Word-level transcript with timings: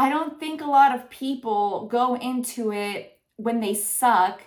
I 0.00 0.08
don't 0.08 0.40
think 0.40 0.62
a 0.62 0.66
lot 0.66 0.94
of 0.94 1.10
people 1.10 1.86
go 1.88 2.16
into 2.16 2.72
it 2.72 3.18
when 3.36 3.60
they 3.60 3.74
suck 3.74 4.40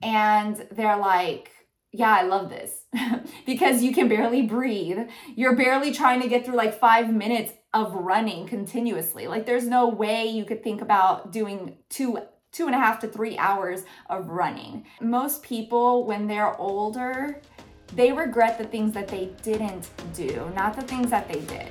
and 0.00 0.64
they're 0.70 0.98
like, 0.98 1.50
yeah, 1.90 2.14
I 2.14 2.22
love 2.22 2.48
this 2.48 2.84
because 3.44 3.82
you 3.82 3.92
can 3.92 4.06
barely 4.06 4.42
breathe. 4.42 5.00
You're 5.34 5.56
barely 5.56 5.90
trying 5.90 6.22
to 6.22 6.28
get 6.28 6.44
through 6.44 6.54
like 6.54 6.78
five 6.78 7.12
minutes 7.12 7.52
of 7.74 7.92
running 7.92 8.46
continuously. 8.46 9.26
Like, 9.26 9.46
there's 9.46 9.66
no 9.66 9.88
way 9.88 10.28
you 10.28 10.44
could 10.44 10.62
think 10.62 10.80
about 10.80 11.32
doing 11.32 11.78
two 11.88 12.20
two 12.52 12.66
and 12.66 12.74
a 12.76 12.78
half 12.78 13.00
to 13.00 13.08
three 13.08 13.36
hours 13.36 13.82
of 14.08 14.28
running. 14.28 14.86
Most 15.00 15.42
people, 15.42 16.06
when 16.06 16.28
they're 16.28 16.56
older, 16.56 17.40
they 17.96 18.12
regret 18.12 18.58
the 18.58 18.64
things 18.64 18.92
that 18.94 19.08
they 19.08 19.30
didn't 19.42 19.90
do, 20.14 20.52
not 20.54 20.76
the 20.76 20.82
things 20.82 21.10
that 21.10 21.26
they 21.26 21.40
did. 21.40 21.68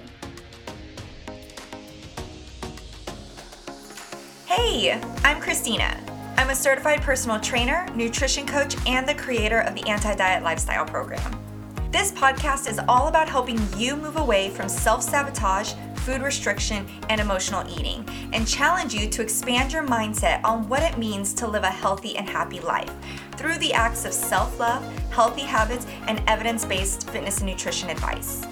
Hey, 4.62 5.02
I'm 5.24 5.40
Cristina. 5.40 5.98
I'm 6.36 6.50
a 6.50 6.56
certified 6.56 7.02
personal 7.02 7.40
trainer, 7.40 7.88
nutrition 7.96 8.46
coach, 8.46 8.76
and 8.86 9.08
the 9.08 9.16
creator 9.16 9.62
of 9.62 9.74
the 9.74 9.88
Anti 9.88 10.14
Diet 10.16 10.44
Lifestyle 10.44 10.84
Program. 10.84 11.40
This 11.92 12.12
podcast 12.12 12.70
is 12.70 12.78
all 12.90 13.08
about 13.08 13.30
helping 13.30 13.58
you 13.78 13.96
move 13.96 14.18
away 14.18 14.50
from 14.50 14.68
self 14.68 15.02
sabotage, 15.02 15.74
food 16.00 16.22
restriction, 16.22 16.86
and 17.08 17.22
emotional 17.22 17.66
eating, 17.80 18.06
and 18.34 18.46
challenge 18.46 18.94
you 18.94 19.08
to 19.10 19.22
expand 19.22 19.72
your 19.72 19.88
mindset 19.88 20.44
on 20.44 20.68
what 20.68 20.84
it 20.84 20.98
means 20.98 21.34
to 21.36 21.48
live 21.48 21.64
a 21.64 21.72
healthy 21.72 22.18
and 22.18 22.28
happy 22.28 22.60
life 22.60 22.94
through 23.38 23.58
the 23.60 23.74
acts 23.74 24.04
of 24.04 24.12
self 24.12 24.60
love, 24.60 24.84
healthy 25.10 25.44
habits, 25.44 25.88
and 26.08 26.22
evidence 26.28 26.66
based 26.66 27.10
fitness 27.10 27.38
and 27.38 27.50
nutrition 27.50 27.90
advice. 27.90 28.46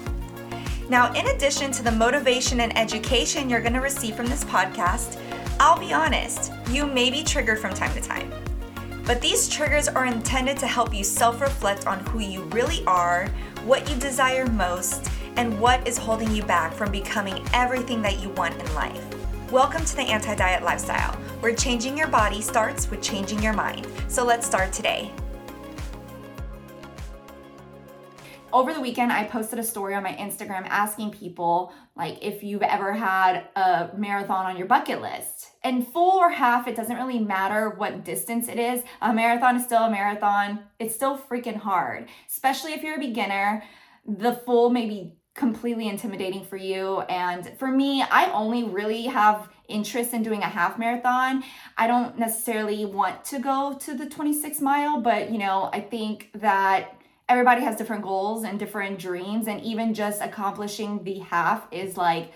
Now, 0.88 1.12
in 1.12 1.26
addition 1.26 1.70
to 1.72 1.82
the 1.82 1.92
motivation 1.92 2.60
and 2.60 2.76
education 2.78 3.50
you're 3.50 3.60
going 3.60 3.74
to 3.74 3.80
receive 3.80 4.16
from 4.16 4.24
this 4.24 4.42
podcast, 4.44 5.20
I'll 5.60 5.78
be 5.78 5.92
honest, 5.92 6.52
you 6.70 6.86
may 6.86 7.10
be 7.10 7.24
triggered 7.24 7.58
from 7.58 7.74
time 7.74 7.92
to 7.94 8.00
time. 8.00 8.32
But 9.04 9.20
these 9.20 9.48
triggers 9.48 9.88
are 9.88 10.06
intended 10.06 10.56
to 10.58 10.68
help 10.68 10.94
you 10.94 11.02
self 11.02 11.40
reflect 11.40 11.84
on 11.84 11.98
who 12.06 12.20
you 12.20 12.42
really 12.44 12.84
are, 12.86 13.26
what 13.64 13.90
you 13.90 13.96
desire 13.96 14.46
most, 14.46 15.10
and 15.34 15.58
what 15.58 15.86
is 15.88 15.98
holding 15.98 16.30
you 16.30 16.44
back 16.44 16.72
from 16.72 16.92
becoming 16.92 17.44
everything 17.52 18.00
that 18.02 18.20
you 18.20 18.28
want 18.30 18.54
in 18.54 18.72
life. 18.76 19.04
Welcome 19.50 19.84
to 19.84 19.96
the 19.96 20.02
Anti 20.02 20.36
Diet 20.36 20.62
Lifestyle, 20.62 21.16
where 21.40 21.52
changing 21.52 21.98
your 21.98 22.06
body 22.08 22.40
starts 22.40 22.88
with 22.88 23.02
changing 23.02 23.42
your 23.42 23.52
mind. 23.52 23.84
So 24.06 24.24
let's 24.24 24.46
start 24.46 24.72
today. 24.72 25.10
Over 28.52 28.72
the 28.72 28.80
weekend 28.80 29.12
i 29.12 29.24
posted 29.24 29.58
a 29.58 29.62
story 29.62 29.94
on 29.94 30.02
my 30.02 30.12
instagram 30.14 30.66
asking 30.68 31.10
people 31.10 31.72
like 31.98 32.18
if 32.22 32.42
you've 32.44 32.62
ever 32.62 32.92
had 32.92 33.48
a 33.56 33.90
marathon 33.96 34.46
on 34.46 34.56
your 34.56 34.66
bucket 34.66 35.02
list. 35.02 35.50
And 35.64 35.86
full 35.86 36.18
or 36.18 36.30
half 36.30 36.68
it 36.68 36.76
doesn't 36.76 36.96
really 36.96 37.18
matter 37.18 37.70
what 37.70 38.04
distance 38.04 38.48
it 38.48 38.58
is. 38.58 38.82
A 39.02 39.12
marathon 39.12 39.56
is 39.56 39.64
still 39.64 39.82
a 39.82 39.90
marathon. 39.90 40.60
It's 40.78 40.94
still 40.94 41.18
freaking 41.18 41.56
hard 41.56 42.08
especially 42.30 42.72
if 42.72 42.82
you're 42.82 42.96
a 42.96 43.00
beginner. 43.00 43.64
The 44.06 44.32
full 44.32 44.70
may 44.70 44.86
be 44.86 45.14
completely 45.34 45.88
intimidating 45.88 46.44
for 46.44 46.56
you. 46.56 47.00
And 47.00 47.58
for 47.58 47.68
me 47.68 48.02
i 48.02 48.30
only 48.32 48.62
really 48.62 49.02
have 49.02 49.48
interest 49.66 50.14
in 50.14 50.22
doing 50.22 50.42
a 50.42 50.48
half 50.48 50.78
marathon. 50.78 51.42
I 51.76 51.88
don't 51.88 52.16
necessarily 52.16 52.84
want 52.86 53.24
to 53.26 53.40
go 53.40 53.76
to 53.80 53.94
the 53.94 54.08
26 54.08 54.60
mile 54.60 55.00
but 55.00 55.30
you 55.32 55.38
know 55.38 55.68
i 55.72 55.80
think 55.80 56.30
that 56.34 56.94
everybody 57.28 57.62
has 57.62 57.76
different 57.76 58.02
goals 58.02 58.44
and 58.44 58.58
different 58.58 58.98
dreams 58.98 59.48
and 59.48 59.60
even 59.62 59.94
just 59.94 60.22
accomplishing 60.22 61.04
the 61.04 61.18
half 61.18 61.66
is 61.70 61.96
like 61.96 62.32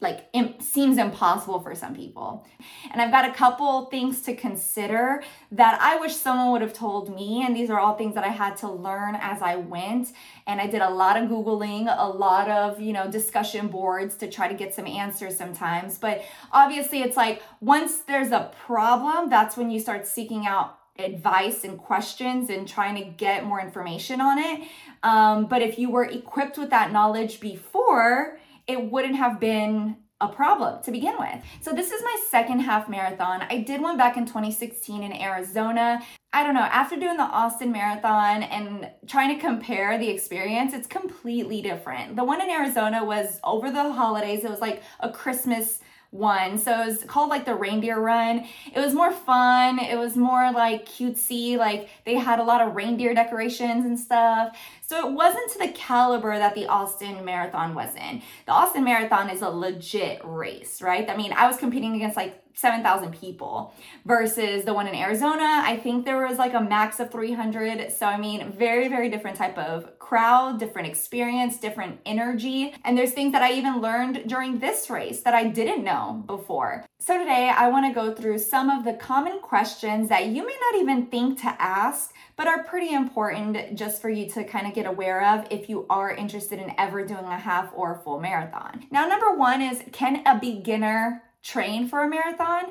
like 0.00 0.28
it 0.32 0.62
seems 0.62 0.96
impossible 0.96 1.60
for 1.60 1.74
some 1.74 1.94
people. 1.94 2.46
And 2.90 3.02
I've 3.02 3.10
got 3.10 3.28
a 3.28 3.34
couple 3.34 3.86
things 3.86 4.22
to 4.22 4.34
consider 4.34 5.22
that 5.52 5.78
I 5.80 5.96
wish 5.96 6.14
someone 6.14 6.52
would 6.52 6.62
have 6.62 6.72
told 6.72 7.14
me 7.14 7.44
and 7.44 7.54
these 7.54 7.70
are 7.70 7.78
all 7.78 7.96
things 7.96 8.14
that 8.14 8.24
I 8.24 8.28
had 8.28 8.56
to 8.58 8.70
learn 8.70 9.16
as 9.20 9.42
I 9.42 9.56
went 9.56 10.12
and 10.46 10.60
I 10.60 10.66
did 10.66 10.80
a 10.80 10.88
lot 10.88 11.16
of 11.16 11.28
googling, 11.28 11.94
a 11.94 12.08
lot 12.08 12.48
of, 12.48 12.80
you 12.80 12.92
know, 12.92 13.10
discussion 13.10 13.68
boards 13.68 14.16
to 14.16 14.30
try 14.30 14.48
to 14.48 14.54
get 14.54 14.74
some 14.74 14.86
answers 14.86 15.36
sometimes. 15.36 15.98
But 15.98 16.24
obviously 16.50 17.02
it's 17.02 17.16
like 17.16 17.42
once 17.60 17.98
there's 17.98 18.32
a 18.32 18.50
problem, 18.64 19.28
that's 19.28 19.56
when 19.56 19.70
you 19.70 19.80
start 19.80 20.06
seeking 20.06 20.46
out 20.46 20.79
advice 21.04 21.64
and 21.64 21.78
questions 21.78 22.50
and 22.50 22.66
trying 22.66 22.96
to 22.96 23.10
get 23.10 23.44
more 23.44 23.60
information 23.60 24.20
on 24.20 24.38
it. 24.38 24.68
Um, 25.02 25.46
but 25.46 25.62
if 25.62 25.78
you 25.78 25.90
were 25.90 26.04
equipped 26.04 26.58
with 26.58 26.70
that 26.70 26.92
knowledge 26.92 27.40
before, 27.40 28.38
it 28.66 28.90
wouldn't 28.90 29.16
have 29.16 29.40
been 29.40 29.96
a 30.20 30.28
problem 30.28 30.82
to 30.82 30.90
begin 30.90 31.14
with. 31.18 31.42
So 31.62 31.72
this 31.72 31.90
is 31.90 32.02
my 32.02 32.16
second 32.28 32.60
half 32.60 32.88
marathon. 32.88 33.42
I 33.48 33.62
did 33.62 33.80
one 33.80 33.96
back 33.96 34.16
in 34.16 34.26
2016 34.26 35.02
in 35.02 35.12
Arizona. 35.14 36.02
I 36.32 36.44
don't 36.44 36.54
know, 36.54 36.60
after 36.60 36.96
doing 36.96 37.16
the 37.16 37.24
Austin 37.24 37.72
Marathon 37.72 38.44
and 38.44 38.88
trying 39.08 39.34
to 39.34 39.40
compare 39.40 39.98
the 39.98 40.08
experience, 40.08 40.72
it's 40.74 40.86
completely 40.86 41.60
different. 41.60 42.14
The 42.16 42.24
one 42.24 42.40
in 42.40 42.50
Arizona 42.50 43.04
was 43.04 43.40
over 43.42 43.70
the 43.70 43.92
holidays. 43.92 44.44
It 44.44 44.50
was 44.50 44.60
like 44.60 44.82
a 45.00 45.10
Christmas 45.10 45.80
one. 46.10 46.58
So 46.58 46.82
it 46.82 46.86
was 46.86 47.04
called 47.04 47.30
like 47.30 47.44
the 47.44 47.54
reindeer 47.54 47.98
run. 47.98 48.46
It 48.74 48.80
was 48.80 48.94
more 48.94 49.12
fun. 49.12 49.78
It 49.78 49.96
was 49.96 50.16
more 50.16 50.50
like 50.52 50.86
cutesy. 50.86 51.56
Like 51.56 51.88
they 52.04 52.14
had 52.14 52.40
a 52.40 52.42
lot 52.42 52.60
of 52.60 52.74
reindeer 52.74 53.14
decorations 53.14 53.84
and 53.84 53.98
stuff. 53.98 54.56
So 54.82 55.06
it 55.06 55.12
wasn't 55.12 55.52
to 55.52 55.58
the 55.58 55.68
caliber 55.68 56.36
that 56.36 56.54
the 56.54 56.66
Austin 56.66 57.24
Marathon 57.24 57.74
was 57.74 57.94
in. 57.94 58.22
The 58.46 58.52
Austin 58.52 58.82
Marathon 58.82 59.30
is 59.30 59.42
a 59.42 59.48
legit 59.48 60.20
race, 60.24 60.82
right? 60.82 61.08
I 61.08 61.16
mean, 61.16 61.32
I 61.32 61.46
was 61.46 61.56
competing 61.56 61.94
against 61.94 62.16
like 62.16 62.42
7,000 62.54 63.12
people 63.12 63.72
versus 64.04 64.64
the 64.64 64.74
one 64.74 64.86
in 64.86 64.94
Arizona. 64.94 65.62
I 65.64 65.78
think 65.78 66.04
there 66.04 66.26
was 66.26 66.38
like 66.38 66.54
a 66.54 66.60
max 66.60 67.00
of 67.00 67.10
300. 67.10 67.92
So, 67.92 68.04
I 68.04 68.18
mean, 68.18 68.52
very, 68.52 68.88
very 68.88 69.08
different 69.08 69.36
type 69.36 69.56
of 69.56 69.98
crowd, 70.10 70.58
different 70.58 70.88
experience, 70.88 71.56
different 71.56 72.00
energy. 72.04 72.74
And 72.84 72.98
there's 72.98 73.12
things 73.12 73.30
that 73.30 73.42
I 73.42 73.52
even 73.52 73.80
learned 73.80 74.24
during 74.26 74.58
this 74.58 74.90
race 74.90 75.20
that 75.20 75.34
I 75.34 75.44
didn't 75.44 75.84
know 75.84 76.24
before. 76.26 76.84
So, 76.98 77.16
today 77.16 77.48
I 77.56 77.68
want 77.68 77.86
to 77.86 77.94
go 77.94 78.12
through 78.12 78.40
some 78.40 78.70
of 78.70 78.84
the 78.84 78.94
common 78.94 79.38
questions 79.38 80.08
that 80.08 80.26
you 80.26 80.44
may 80.44 80.56
not 80.60 80.80
even 80.80 81.06
think 81.06 81.40
to 81.42 81.54
ask, 81.62 82.12
but 82.34 82.48
are 82.48 82.64
pretty 82.64 82.92
important 82.92 83.78
just 83.78 84.02
for 84.02 84.10
you 84.10 84.28
to 84.30 84.42
kind 84.42 84.66
of 84.66 84.74
get 84.74 84.84
aware 84.84 85.24
of 85.24 85.46
if 85.48 85.68
you 85.68 85.86
are 85.88 86.10
interested 86.10 86.58
in 86.58 86.74
ever 86.76 87.06
doing 87.06 87.26
a 87.26 87.38
half 87.38 87.70
or 87.72 87.94
a 87.94 87.98
full 88.00 88.18
marathon. 88.18 88.86
Now, 88.90 89.06
number 89.06 89.32
one 89.36 89.62
is 89.62 89.80
can 89.92 90.26
a 90.26 90.40
beginner 90.40 91.22
train 91.40 91.86
for 91.86 92.02
a 92.02 92.08
marathon. 92.08 92.64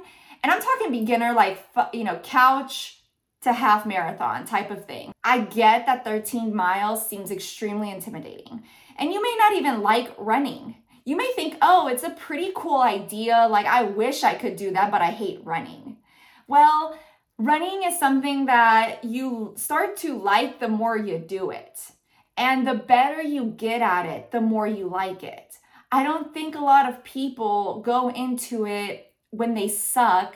And 0.44 0.52
I'm 0.52 0.62
talking 0.62 0.92
beginner, 0.92 1.32
like, 1.32 1.66
you 1.94 2.04
know, 2.04 2.20
couch 2.22 2.99
to 3.42 3.54
half 3.54 3.86
marathon 3.86 4.46
type 4.46 4.72
of 4.72 4.86
thing. 4.86 5.12
I 5.24 5.42
get 5.42 5.86
that 5.86 6.04
13 6.04 6.54
miles 6.54 7.08
seems 7.08 7.32
extremely 7.32 7.92
intimidating. 7.92 8.64
And 8.98 9.14
you 9.14 9.22
may 9.22 9.36
not 9.38 9.54
even 9.54 9.82
like 9.82 10.14
running. 10.18 10.76
You 11.06 11.16
may 11.16 11.32
think, 11.36 11.58
oh, 11.62 11.88
it's 11.88 12.04
a 12.04 12.10
pretty 12.12 12.52
cool 12.56 12.82
idea. 12.82 13.48
Like, 13.50 13.66
I 13.66 13.84
wish 13.84 14.24
I 14.24 14.36
could 14.36 14.56
do 14.56 14.72
that, 14.72 14.92
but 14.92 15.02
I 15.02 15.12
hate 15.12 15.40
running. 15.44 15.98
Well, 16.48 17.00
running 17.38 17.84
is 17.84 17.98
something 17.98 18.46
that 18.48 19.04
you 19.04 19.54
start 19.56 19.96
to 19.98 20.20
like 20.20 20.60
the 20.60 20.68
more 20.68 20.98
you 20.98 21.18
do 21.18 21.52
it. 21.52 21.80
And 22.36 22.68
the 22.68 22.74
better 22.74 23.22
you 23.22 23.46
get 23.46 23.82
at 23.82 24.06
it, 24.06 24.32
the 24.32 24.42
more 24.42 24.68
you 24.68 24.88
like 24.88 25.24
it. 25.24 25.56
I 25.92 26.04
don't 26.04 26.34
think 26.34 26.56
a 26.56 26.64
lot 26.64 26.88
of 26.88 27.04
people 27.04 27.82
go 27.82 28.10
into 28.10 28.66
it 28.68 29.14
when 29.32 29.56
they 29.56 29.68
suck 29.68 30.36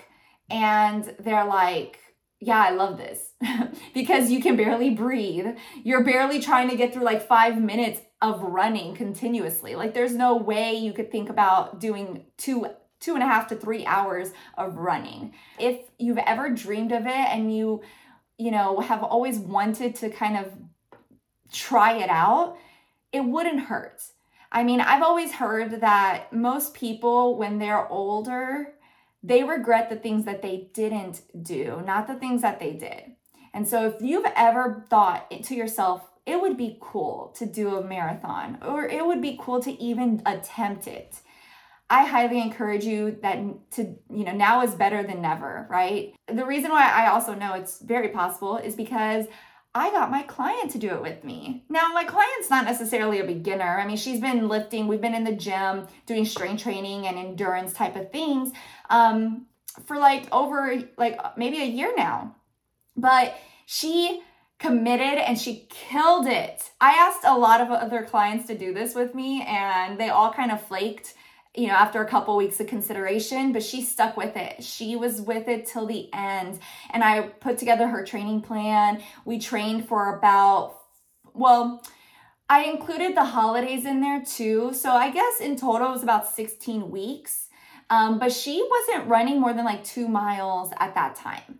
and 0.50 1.16
they're 1.20 1.46
like, 1.46 2.00
yeah, 2.46 2.60
I 2.60 2.72
love 2.72 2.98
this 2.98 3.32
because 3.94 4.30
you 4.30 4.42
can 4.42 4.58
barely 4.58 4.90
breathe. 4.90 5.48
You're 5.84 6.04
barely 6.04 6.42
trying 6.42 6.70
to 6.70 6.76
get 6.76 6.94
through 6.94 7.06
like 7.06 7.28
five 7.28 7.62
minutes 7.62 8.02
of 8.22 8.42
running 8.42 8.96
continuously. 8.96 9.76
Like, 9.76 9.94
there's 9.94 10.14
no 10.14 10.36
way 10.38 10.74
you 10.74 10.94
could 10.94 11.12
think 11.12 11.30
about 11.30 11.80
doing 11.80 12.26
two 12.38 12.68
two 13.00 13.16
and 13.16 13.24
a 13.24 13.28
half 13.28 13.48
to 13.48 13.56
three 13.56 13.86
hours 13.86 14.32
of 14.58 14.78
running. 14.78 15.34
If 15.60 15.82
you've 16.00 16.20
ever 16.20 16.50
dreamed 16.50 16.94
of 16.94 17.06
it 17.06 17.10
and 17.10 17.54
you, 17.54 17.82
you 18.38 18.50
know, 18.50 18.80
have 18.80 19.04
always 19.04 19.38
wanted 19.38 19.96
to 19.96 20.10
kind 20.10 20.38
of 20.38 20.54
try 21.52 21.98
it 21.98 22.10
out, 22.10 22.58
it 23.12 23.20
wouldn't 23.20 23.60
hurt. 23.60 24.02
I 24.54 24.64
mean, 24.64 24.80
I've 24.80 25.04
always 25.04 25.34
heard 25.34 25.82
that 25.82 26.32
most 26.32 26.74
people, 26.74 27.38
when 27.38 27.60
they're 27.60 27.88
older, 27.90 28.74
they 29.24 29.44
regret 29.44 29.90
the 29.90 29.96
things 29.96 30.26
that 30.26 30.42
they 30.42 30.70
didn't 30.74 31.22
do, 31.42 31.82
not 31.86 32.08
the 32.08 32.16
things 32.16 32.42
that 32.42 32.60
they 32.60 32.74
did. 32.74 33.14
And 33.54 33.68
so, 33.68 33.88
if 33.88 34.02
you've 34.02 34.26
ever 34.36 34.86
thought 34.90 35.32
to 35.32 35.56
yourself, 35.56 36.02
it 36.26 36.42
would 36.42 36.58
be 36.58 36.78
cool 36.82 37.34
to 37.38 37.46
do 37.46 37.78
a 37.78 37.84
marathon, 37.84 38.58
or 38.62 38.86
it 38.86 39.06
would 39.06 39.22
be 39.22 39.38
cool 39.40 39.62
to 39.62 39.72
even 39.82 40.22
attempt 40.26 40.88
it. 40.88 41.20
I 41.90 42.06
highly 42.06 42.42
encourage 42.42 42.86
you 42.86 43.18
that 43.22 43.38
to, 43.72 43.96
you 44.10 44.24
know, 44.24 44.32
now 44.32 44.64
is 44.64 44.74
better 44.74 45.04
than 45.04 45.22
never, 45.22 45.68
right? 45.70 46.16
The 46.28 46.46
reason 46.46 46.72
why 46.72 46.90
I 46.90 47.12
also 47.12 47.36
know 47.36 47.54
it's 47.54 47.80
very 47.80 48.10
possible 48.10 48.58
is 48.58 48.76
because 48.76 49.26
I 49.76 49.90
got 49.92 50.12
my 50.12 50.22
client 50.24 50.72
to 50.72 50.78
do 50.78 50.90
it 50.90 51.02
with 51.02 51.24
me. 51.24 51.64
Now, 51.68 51.92
my 51.94 52.04
client's 52.04 52.50
not 52.50 52.66
necessarily 52.66 53.20
a 53.20 53.26
beginner. 53.26 53.80
I 53.80 53.88
mean, 53.88 53.98
she's 53.98 54.20
been 54.20 54.48
lifting, 54.48 54.88
we've 54.88 55.02
been 55.02 55.16
in 55.16 55.24
the 55.24 55.36
gym 55.36 55.88
doing 56.06 56.26
strength 56.26 56.62
training 56.62 57.08
and 57.08 57.18
endurance 57.18 57.74
type 57.74 57.96
of 57.96 58.12
things 58.12 58.52
um, 58.92 59.48
for 59.86 59.98
like 59.98 60.32
over 60.32 60.80
like 60.98 61.20
maybe 61.38 61.62
a 61.62 61.66
year 61.66 61.94
now. 61.98 62.36
But 62.96 63.36
she 63.66 64.22
committed 64.60 65.18
and 65.18 65.40
she 65.40 65.68
killed 65.70 66.28
it. 66.28 66.72
I 66.80 66.92
asked 66.92 67.26
a 67.26 67.38
lot 67.38 67.60
of 67.60 67.70
other 67.70 68.04
clients 68.04 68.46
to 68.48 68.58
do 68.58 68.74
this 68.74 68.94
with 68.94 69.16
me 69.16 69.42
and 69.42 70.00
they 70.00 70.10
all 70.10 70.32
kind 70.32 70.52
of 70.52 70.62
flaked 70.62 71.16
you 71.56 71.68
know, 71.68 71.74
after 71.74 72.02
a 72.02 72.08
couple 72.08 72.36
weeks 72.36 72.60
of 72.60 72.68
consideration, 72.68 73.54
but 73.54 73.64
she 73.64 73.84
stuck 73.84 74.18
with 74.18 74.36
it. 74.36 74.64
She 74.64 74.96
was 74.96 75.22
with 75.22 75.48
it 75.48 75.68
till 75.68 75.86
the 75.86 76.10
end. 76.14 76.60
And 76.90 77.04
I 77.04 77.22
put 77.22 77.58
together 77.60 77.88
her 77.88 78.04
training 78.04 78.42
plan. 78.42 79.04
We 79.24 79.40
trained 79.40 79.88
for 79.88 80.18
about, 80.18 80.80
well, 81.34 81.84
I 82.50 82.64
included 82.64 83.16
the 83.16 83.26
holidays 83.26 83.86
in 83.86 84.02
there 84.02 84.24
too. 84.24 84.74
So 84.74 84.92
I 84.92 85.12
guess 85.12 85.40
in 85.40 85.56
total 85.56 85.90
it 85.90 85.92
was 85.92 86.04
about 86.04 86.28
16 86.28 86.90
weeks. 86.90 87.50
Um, 87.90 88.18
but 88.18 88.32
she 88.32 88.68
wasn't 88.70 89.08
running 89.08 89.40
more 89.40 89.54
than 89.54 89.66
like 89.66 89.84
two 89.84 90.08
miles 90.08 90.72
at 90.78 90.96
that 90.96 91.16
time. 91.16 91.60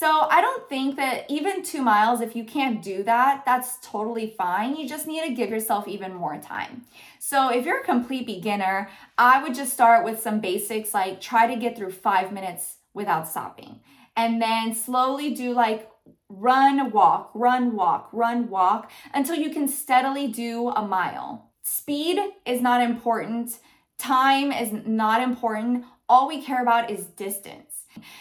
So 0.00 0.26
I 0.30 0.40
don't 0.40 0.66
think 0.66 0.96
that 0.96 1.26
even 1.28 1.62
two 1.62 1.82
miles, 1.82 2.22
if 2.22 2.34
you 2.34 2.42
can't 2.42 2.80
do 2.82 3.02
that, 3.02 3.42
that's 3.44 3.76
totally 3.82 4.34
fine. 4.34 4.74
You 4.74 4.88
just 4.88 5.06
need 5.06 5.26
to 5.26 5.34
give 5.34 5.50
yourself 5.50 5.86
even 5.86 6.14
more 6.14 6.38
time. 6.38 6.86
So 7.18 7.50
if 7.50 7.66
you're 7.66 7.82
a 7.82 7.84
complete 7.84 8.24
beginner, 8.24 8.88
I 9.18 9.42
would 9.42 9.54
just 9.54 9.74
start 9.74 10.06
with 10.06 10.18
some 10.18 10.40
basics 10.40 10.94
like 10.94 11.20
try 11.20 11.46
to 11.46 11.60
get 11.60 11.76
through 11.76 11.90
five 11.90 12.32
minutes 12.32 12.76
without 12.94 13.28
stopping. 13.28 13.80
And 14.16 14.40
then 14.40 14.74
slowly 14.74 15.34
do 15.34 15.52
like 15.52 15.90
run, 16.30 16.92
walk, 16.92 17.30
run, 17.34 17.76
walk, 17.76 18.08
run, 18.10 18.48
walk 18.48 18.90
until 19.12 19.36
you 19.36 19.50
can 19.50 19.68
steadily 19.68 20.28
do 20.28 20.70
a 20.70 20.80
mile. 20.80 21.50
Speed 21.62 22.18
is 22.46 22.62
not 22.62 22.80
important. 22.80 23.58
Time 23.98 24.50
is 24.50 24.72
not 24.72 25.20
important. 25.20 25.84
All 26.08 26.26
we 26.26 26.40
care 26.40 26.62
about 26.62 26.90
is 26.90 27.04
distance. 27.04 27.70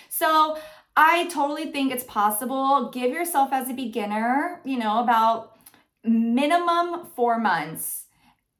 So 0.09 0.57
I 1.01 1.27
totally 1.27 1.71
think 1.71 1.93
it's 1.93 2.03
possible. 2.03 2.89
Give 2.89 3.09
yourself 3.09 3.53
as 3.53 3.69
a 3.69 3.73
beginner, 3.73 4.59
you 4.65 4.77
know, 4.77 4.99
about 5.01 5.57
minimum 6.03 7.05
four 7.15 7.39
months, 7.39 8.03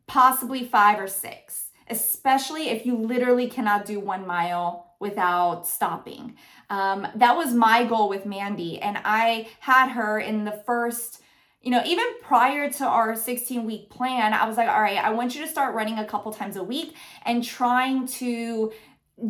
possibly 0.08 0.64
five 0.64 1.02
or 1.02 1.08
six, 1.08 1.72
especially 1.90 2.70
if 2.70 2.86
you 2.86 2.96
literally 2.96 3.50
cannot 3.50 3.86
do 3.86 4.00
one 4.00 4.26
mile 4.26 4.94
without 5.02 5.68
stopping. 5.68 6.38
Um, 6.70 7.06
that 7.14 7.36
was 7.36 7.54
my 7.54 7.84
goal 7.84 8.08
with 8.08 8.26
Mandy, 8.26 8.82
and 8.82 8.98
I 9.04 9.50
had 9.60 9.90
her 9.90 10.18
in 10.18 10.46
the 10.46 10.64
first 10.66 11.22
you 11.62 11.72
know, 11.72 11.82
even 11.86 12.06
prior 12.22 12.72
to 12.72 12.86
our 12.86 13.18
16 13.18 13.66
week 13.66 13.90
plan, 13.90 14.34
I 14.34 14.48
was 14.48 14.56
like, 14.56 14.70
all 14.70 14.82
right, 14.82 14.98
I 14.98 15.10
want 15.10 15.36
you 15.36 15.42
to 15.42 15.48
start 15.48 15.76
running 15.76 16.00
a 16.00 16.06
couple 16.06 16.32
times 16.32 16.56
a 16.56 16.64
week 16.64 16.96
and 17.26 17.44
trying 17.44 18.08
to 18.08 18.72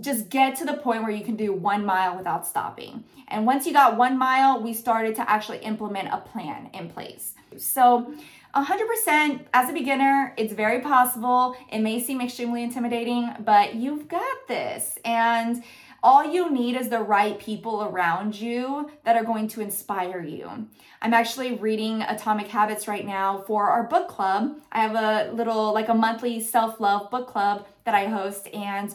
just 0.02 0.30
get 0.30 0.56
to 0.58 0.66
the 0.66 0.74
point 0.74 1.04
where 1.04 1.12
you 1.12 1.24
can 1.24 1.36
do 1.36 1.54
one 1.54 1.86
mile 1.86 2.18
without 2.18 2.46
stopping. 2.48 3.04
And 3.28 3.46
once 3.46 3.66
you 3.66 3.74
got 3.74 3.98
one 3.98 4.18
mile, 4.18 4.62
we 4.62 4.74
started 4.74 5.16
to 5.16 5.30
actually 5.30 5.60
implement 5.60 6.10
a 6.12 6.18
plan 6.18 6.70
in 6.74 6.90
place. 6.90 7.34
So, 7.58 8.14
100% 8.56 9.42
as 9.54 9.70
a 9.70 9.74
beginner, 9.74 10.34
it's 10.36 10.54
very 10.54 10.82
possible. 10.82 11.56
It 11.72 11.80
may 11.80 12.02
seem 12.02 12.20
extremely 12.20 12.64
intimidating, 12.64 13.30
but 13.42 13.76
you've 13.76 14.08
got 14.08 14.48
this. 14.48 14.98
And 15.06 15.64
all 16.02 16.24
you 16.24 16.50
need 16.50 16.76
is 16.76 16.90
the 16.90 17.02
right 17.02 17.38
people 17.38 17.84
around 17.84 18.40
you 18.40 18.90
that 19.04 19.16
are 19.16 19.24
going 19.24 19.48
to 19.50 19.62
inspire 19.62 20.24
you. 20.24 20.68
I'm 21.02 21.14
actually 21.14 21.56
reading 21.56 22.02
Atomic 22.02 22.48
Habits 22.48 22.88
right 22.88 23.06
now 23.06 23.44
for 23.46 23.70
our 23.70 23.84
book 23.84 24.08
club. 24.08 24.60
I 24.72 24.80
have 24.80 24.96
a 24.96 25.32
little, 25.34 25.74
like 25.74 25.90
a 25.90 25.94
monthly 25.94 26.42
self 26.42 26.80
love 26.80 27.12
book 27.12 27.28
club 27.28 27.68
that 27.86 27.94
I 27.94 28.06
host, 28.06 28.48
and 28.54 28.94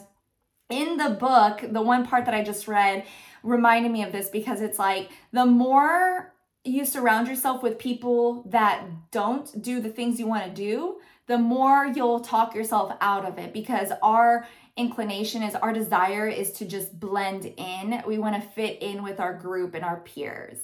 in 0.69 0.97
the 0.97 1.11
book, 1.11 1.61
the 1.69 1.81
one 1.81 2.05
part 2.05 2.25
that 2.25 2.33
I 2.33 2.43
just 2.43 2.67
read 2.67 3.05
reminded 3.43 3.91
me 3.91 4.03
of 4.03 4.11
this 4.11 4.29
because 4.29 4.61
it's 4.61 4.79
like 4.79 5.09
the 5.31 5.45
more 5.45 6.33
you 6.63 6.83
surround 6.83 7.27
yourself 7.27 7.61
with 7.61 7.77
people 7.77 8.43
that 8.49 8.85
don't 9.11 9.61
do 9.61 9.79
the 9.79 9.89
things 9.89 10.19
you 10.19 10.25
want 10.25 10.45
to 10.45 10.51
do, 10.51 10.97
the 11.27 11.37
more 11.37 11.85
you'll 11.85 12.19
talk 12.19 12.55
yourself 12.55 12.95
out 13.01 13.25
of 13.25 13.37
it 13.37 13.53
because 13.53 13.91
our 14.01 14.47
inclination 14.77 15.41
is 15.41 15.55
our 15.55 15.71
desire 15.71 16.27
is 16.27 16.51
to 16.53 16.65
just 16.65 16.99
blend 16.99 17.45
in. 17.45 18.03
We 18.05 18.17
want 18.17 18.41
to 18.41 18.49
fit 18.49 18.81
in 18.81 19.03
with 19.03 19.19
our 19.19 19.33
group 19.33 19.73
and 19.73 19.85
our 19.85 20.01
peers. 20.01 20.59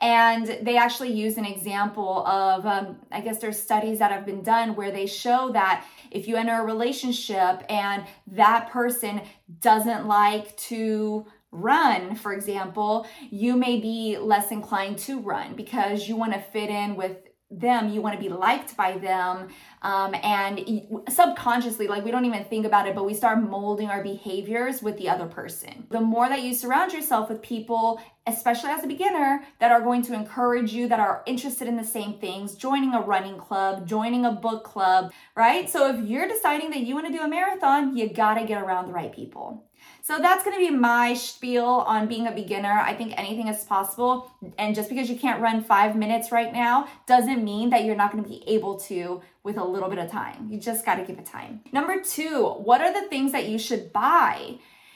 And 0.00 0.58
they 0.62 0.76
actually 0.76 1.12
use 1.12 1.38
an 1.38 1.44
example 1.44 2.26
of, 2.26 2.66
um, 2.66 2.98
I 3.10 3.20
guess 3.20 3.38
there's 3.38 3.60
studies 3.60 3.98
that 3.98 4.12
have 4.12 4.24
been 4.24 4.42
done 4.42 4.76
where 4.76 4.92
they 4.92 5.06
show 5.06 5.50
that 5.52 5.84
if 6.10 6.28
you 6.28 6.36
enter 6.36 6.60
a 6.60 6.64
relationship 6.64 7.64
and 7.68 8.04
that 8.28 8.70
person 8.70 9.22
doesn't 9.60 10.06
like 10.06 10.56
to 10.56 11.26
run, 11.50 12.14
for 12.14 12.32
example, 12.32 13.06
you 13.30 13.56
may 13.56 13.80
be 13.80 14.18
less 14.18 14.52
inclined 14.52 14.98
to 14.98 15.20
run 15.20 15.56
because 15.56 16.06
you 16.06 16.14
want 16.14 16.34
to 16.34 16.40
fit 16.40 16.70
in 16.70 16.94
with 16.94 17.16
them 17.50 17.88
you 17.88 18.02
want 18.02 18.14
to 18.14 18.20
be 18.20 18.28
liked 18.28 18.76
by 18.76 18.98
them 18.98 19.48
um, 19.80 20.14
and 20.22 20.60
subconsciously 21.08 21.86
like 21.86 22.04
we 22.04 22.10
don't 22.10 22.26
even 22.26 22.44
think 22.44 22.66
about 22.66 22.86
it 22.86 22.94
but 22.94 23.06
we 23.06 23.14
start 23.14 23.42
molding 23.42 23.88
our 23.88 24.02
behaviors 24.02 24.82
with 24.82 24.98
the 24.98 25.08
other 25.08 25.26
person. 25.26 25.86
The 25.90 26.00
more 26.00 26.28
that 26.28 26.42
you 26.42 26.52
surround 26.52 26.92
yourself 26.92 27.30
with 27.30 27.40
people 27.40 28.00
especially 28.26 28.68
as 28.68 28.84
a 28.84 28.86
beginner 28.86 29.42
that 29.60 29.72
are 29.72 29.80
going 29.80 30.02
to 30.02 30.12
encourage 30.12 30.74
you 30.74 30.88
that 30.88 31.00
are 31.00 31.22
interested 31.24 31.66
in 31.66 31.76
the 31.76 31.84
same 31.84 32.18
things 32.18 32.54
joining 32.54 32.92
a 32.92 33.00
running 33.00 33.38
club 33.38 33.86
joining 33.86 34.26
a 34.26 34.32
book 34.32 34.64
club 34.64 35.10
right? 35.34 35.70
So 35.70 35.88
if 35.88 36.06
you're 36.06 36.28
deciding 36.28 36.68
that 36.70 36.80
you 36.80 36.94
want 36.94 37.06
to 37.06 37.12
do 37.12 37.22
a 37.22 37.28
marathon 37.28 37.96
you 37.96 38.12
got 38.12 38.34
to 38.34 38.44
get 38.44 38.62
around 38.62 38.88
the 38.88 38.92
right 38.92 39.12
people 39.12 39.67
so 40.08 40.18
that's 40.18 40.42
going 40.42 40.56
to 40.56 40.70
be 40.70 40.74
my 40.74 41.12
spiel 41.12 41.66
on 41.66 42.08
being 42.08 42.26
a 42.26 42.32
beginner. 42.32 42.72
I 42.72 42.94
think 42.94 43.12
anything 43.18 43.48
is 43.48 43.62
possible. 43.64 44.32
And 44.56 44.74
just 44.74 44.88
because 44.88 45.10
you 45.10 45.18
can't 45.18 45.42
run 45.42 45.62
five 45.62 45.96
minutes 45.96 46.32
right 46.32 46.50
now 46.50 46.88
doesn't 47.06 47.44
mean 47.44 47.68
that 47.68 47.84
you're 47.84 47.94
not 47.94 48.10
going 48.10 48.24
to 48.24 48.30
be 48.30 48.42
able 48.46 48.80
to 48.80 49.20
with 49.42 49.58
a 49.58 49.64
little 49.64 49.90
bit 49.90 49.98
of 49.98 50.10
time. 50.10 50.48
You 50.50 50.58
just 50.58 50.86
got 50.86 50.94
to 50.94 51.04
give 51.04 51.18
it 51.18 51.26
time. 51.26 51.60
Number 51.74 52.00
two, 52.00 52.42
what 52.42 52.80
are 52.80 52.90
the 52.90 53.06
things 53.10 53.32
that 53.32 53.50
you 53.50 53.58
should 53.58 53.92
buy? 53.92 54.54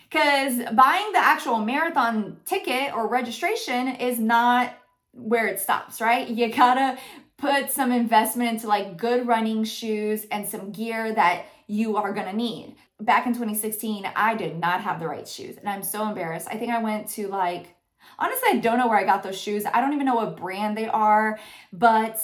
Because 0.09 0.62
buying 0.73 1.12
the 1.12 1.19
actual 1.19 1.59
marathon 1.59 2.38
ticket 2.47 2.94
or 2.94 3.06
registration 3.06 3.88
is 3.88 4.19
not 4.19 4.73
where 5.12 5.47
it 5.47 5.61
stops, 5.61 6.00
right? 6.00 6.26
You 6.26 6.50
gotta 6.50 6.97
put 7.37 7.70
some 7.70 7.93
investment 7.93 8.49
into 8.49 8.67
like 8.67 8.97
good 8.97 9.26
running 9.26 9.64
shoes 9.64 10.25
and 10.31 10.49
some 10.49 10.73
gear 10.73 11.12
that 11.12 11.44
you 11.67 11.99
are 11.99 12.14
gonna 12.14 12.32
need 12.32 12.76
back 13.04 13.26
in 13.26 13.32
2016, 13.32 14.10
I 14.14 14.34
did 14.34 14.58
not 14.58 14.81
have 14.82 15.00
the 15.00 15.08
right 15.08 15.26
shoes. 15.26 15.56
And 15.56 15.69
I'm 15.69 15.82
so 15.82 16.06
embarrassed. 16.06 16.49
I 16.50 16.56
think 16.56 16.72
I 16.72 16.82
went 16.82 17.08
to 17.10 17.28
like, 17.28 17.75
honestly, 18.18 18.49
I 18.50 18.56
don't 18.56 18.78
know 18.78 18.88
where 18.88 18.99
I 18.99 19.04
got 19.04 19.23
those 19.23 19.38
shoes. 19.38 19.64
I 19.64 19.80
don't 19.80 19.92
even 19.92 20.06
know 20.06 20.14
what 20.14 20.37
brand 20.37 20.76
they 20.76 20.88
are, 20.88 21.38
but 21.73 22.21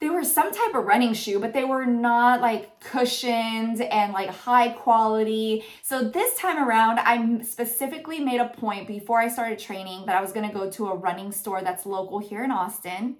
they 0.00 0.10
were 0.10 0.24
some 0.24 0.52
type 0.52 0.74
of 0.74 0.84
running 0.84 1.14
shoe, 1.14 1.38
but 1.38 1.52
they 1.52 1.62
were 1.62 1.86
not 1.86 2.40
like 2.40 2.80
cushioned 2.80 3.80
and 3.80 4.12
like 4.12 4.30
high 4.30 4.70
quality. 4.70 5.64
So 5.82 6.08
this 6.08 6.36
time 6.36 6.58
around, 6.58 6.98
I 6.98 7.42
specifically 7.42 8.18
made 8.18 8.40
a 8.40 8.48
point 8.48 8.88
before 8.88 9.20
I 9.20 9.28
started 9.28 9.60
training 9.60 10.06
that 10.06 10.16
I 10.16 10.20
was 10.20 10.32
gonna 10.32 10.52
go 10.52 10.68
to 10.72 10.88
a 10.88 10.96
running 10.96 11.30
store 11.30 11.62
that's 11.62 11.86
local 11.86 12.18
here 12.18 12.42
in 12.42 12.50
Austin. 12.50 13.16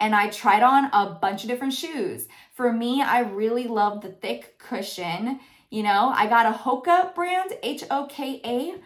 And 0.00 0.14
I 0.14 0.30
tried 0.30 0.62
on 0.62 0.86
a 0.92 1.14
bunch 1.20 1.44
of 1.44 1.50
different 1.50 1.74
shoes. 1.74 2.26
For 2.54 2.72
me, 2.72 3.02
I 3.02 3.20
really 3.20 3.68
love 3.68 4.00
the 4.00 4.08
thick 4.08 4.58
cushion 4.58 5.40
you 5.74 5.82
know, 5.82 6.12
I 6.14 6.28
got 6.28 6.46
a 6.46 6.56
Hoka 6.56 7.12
brand, 7.16 7.52
H 7.64 7.82
O 7.90 8.06
K 8.06 8.40
A. 8.44 8.76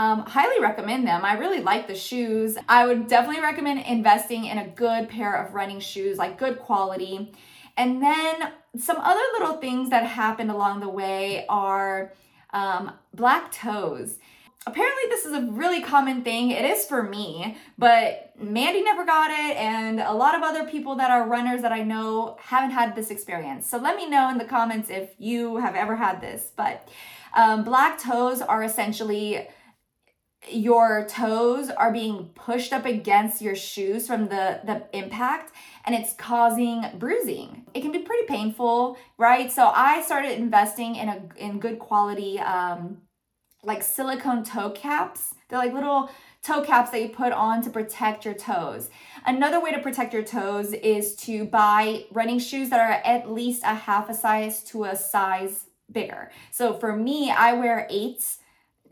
Um, 0.00 0.20
highly 0.20 0.60
recommend 0.60 1.04
them. 1.04 1.24
I 1.24 1.32
really 1.32 1.60
like 1.60 1.88
the 1.88 1.94
shoes. 1.96 2.56
I 2.68 2.86
would 2.86 3.08
definitely 3.08 3.42
recommend 3.42 3.80
investing 3.80 4.44
in 4.44 4.58
a 4.58 4.68
good 4.68 5.08
pair 5.08 5.34
of 5.34 5.54
running 5.54 5.80
shoes, 5.80 6.18
like 6.18 6.38
good 6.38 6.60
quality. 6.60 7.32
And 7.76 8.00
then 8.00 8.52
some 8.78 8.98
other 8.98 9.22
little 9.38 9.56
things 9.56 9.90
that 9.90 10.06
happened 10.06 10.52
along 10.52 10.80
the 10.80 10.88
way 10.88 11.46
are 11.48 12.12
um, 12.52 12.92
black 13.12 13.50
toes 13.50 14.18
apparently 14.66 15.02
this 15.08 15.24
is 15.24 15.32
a 15.32 15.42
really 15.52 15.80
common 15.80 16.22
thing. 16.22 16.50
It 16.50 16.64
is 16.64 16.84
for 16.86 17.02
me, 17.02 17.56
but 17.78 18.32
Mandy 18.38 18.82
never 18.82 19.04
got 19.04 19.30
it, 19.30 19.56
and 19.56 20.00
a 20.00 20.12
lot 20.12 20.34
of 20.34 20.42
other 20.42 20.64
people 20.64 20.96
that 20.96 21.10
are 21.10 21.26
runners 21.26 21.62
that 21.62 21.72
I 21.72 21.82
know 21.82 22.36
haven't 22.40 22.72
had 22.72 22.96
this 22.96 23.10
experience. 23.10 23.66
So 23.66 23.78
let 23.78 23.96
me 23.96 24.08
know 24.08 24.28
in 24.30 24.38
the 24.38 24.44
comments 24.44 24.90
if 24.90 25.10
you 25.18 25.56
have 25.56 25.74
ever 25.74 25.96
had 25.96 26.20
this. 26.20 26.50
But 26.56 26.88
um, 27.34 27.64
black 27.64 28.00
toes 28.00 28.42
are 28.42 28.64
essentially 28.64 29.48
your 30.50 31.06
toes 31.08 31.70
are 31.70 31.92
being 31.92 32.30
pushed 32.34 32.72
up 32.72 32.86
against 32.86 33.42
your 33.42 33.56
shoes 33.56 34.06
from 34.06 34.28
the 34.28 34.60
the 34.64 34.84
impact 34.96 35.52
and 35.84 35.94
it's 35.94 36.12
causing 36.12 36.84
bruising 36.98 37.66
it 37.74 37.80
can 37.80 37.90
be 37.90 37.98
pretty 37.98 38.24
painful 38.28 38.96
right 39.18 39.50
so 39.50 39.72
i 39.74 40.00
started 40.02 40.38
investing 40.38 40.94
in 40.94 41.08
a 41.08 41.20
in 41.36 41.58
good 41.58 41.80
quality 41.80 42.38
um 42.38 42.98
like 43.66 43.82
silicone 43.82 44.44
toe 44.44 44.70
caps. 44.70 45.34
They're 45.48 45.58
like 45.58 45.72
little 45.72 46.10
toe 46.42 46.62
caps 46.62 46.90
that 46.90 47.02
you 47.02 47.08
put 47.08 47.32
on 47.32 47.62
to 47.64 47.70
protect 47.70 48.24
your 48.24 48.34
toes. 48.34 48.88
Another 49.26 49.60
way 49.60 49.72
to 49.72 49.80
protect 49.80 50.14
your 50.14 50.22
toes 50.22 50.72
is 50.72 51.16
to 51.16 51.44
buy 51.44 52.04
running 52.12 52.38
shoes 52.38 52.70
that 52.70 52.80
are 52.80 53.02
at 53.04 53.30
least 53.30 53.62
a 53.64 53.74
half 53.74 54.08
a 54.08 54.14
size 54.14 54.62
to 54.64 54.84
a 54.84 54.96
size 54.96 55.66
bigger. 55.90 56.30
So 56.50 56.74
for 56.74 56.96
me, 56.96 57.30
I 57.30 57.52
wear 57.52 57.86
eights 57.90 58.38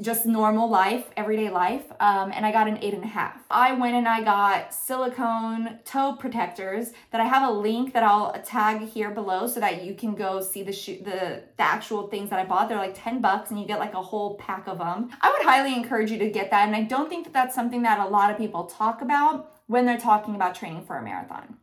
just 0.01 0.27
normal 0.27 0.69
life, 0.69 1.11
everyday 1.17 1.51
life, 1.51 1.85
um, 2.01 2.33
and 2.35 2.45
I 2.45 2.53
got 2.53 2.69
an 2.69 2.79
eight 2.83 2.95
and 2.95 3.05
a 3.05 3.09
half. 3.09 3.41
I 3.51 3.73
went 3.73 3.95
and 3.95 4.09
I 4.09 4.23
got 4.23 4.75
silicone 4.75 5.79
toe 5.85 6.17
protectors 6.19 6.93
that 7.11 7.21
I 7.21 7.25
have 7.25 7.49
a 7.49 7.53
link 7.53 7.93
that 7.93 8.03
I'll 8.03 8.33
tag 8.43 8.83
here 8.83 9.11
below 9.11 9.47
so 9.47 9.61
that 9.61 9.85
you 9.85 9.95
can 9.95 10.15
go 10.15 10.41
see 10.41 10.63
the 10.63 10.73
shoe, 10.73 10.99
the 11.05 11.43
the 11.57 11.63
actual 11.63 12.09
things 12.09 12.31
that 12.31 12.39
I 12.39 12.45
bought. 12.45 12.69
They're 12.69 12.79
like 12.79 12.95
ten 12.95 13.21
bucks, 13.21 13.51
and 13.51 13.61
you 13.61 13.67
get 13.67 13.79
like 13.79 13.95
a 13.95 14.03
whole 14.03 14.37
pack 14.37 14.67
of 14.67 14.79
them. 14.79 15.11
I 15.21 15.31
would 15.31 15.47
highly 15.47 15.75
encourage 15.75 16.11
you 16.11 16.19
to 16.19 16.31
get 16.31 16.51
that, 16.51 16.67
and 16.67 16.77
I 16.77 16.83
don't 16.83 17.09
think 17.09 17.25
that 17.25 17.33
that's 17.33 17.55
something 17.55 17.83
that 17.83 17.99
a 17.99 18.09
lot 18.09 18.31
of 18.31 18.37
people 18.37 18.65
talk 18.65 19.03
about 19.03 19.53
when 19.67 19.87
they're 19.87 19.99
talking 19.99 20.35
about 20.35 20.55
training 20.55 20.85
for 20.85 20.97
a 20.97 21.03
marathon. 21.03 21.59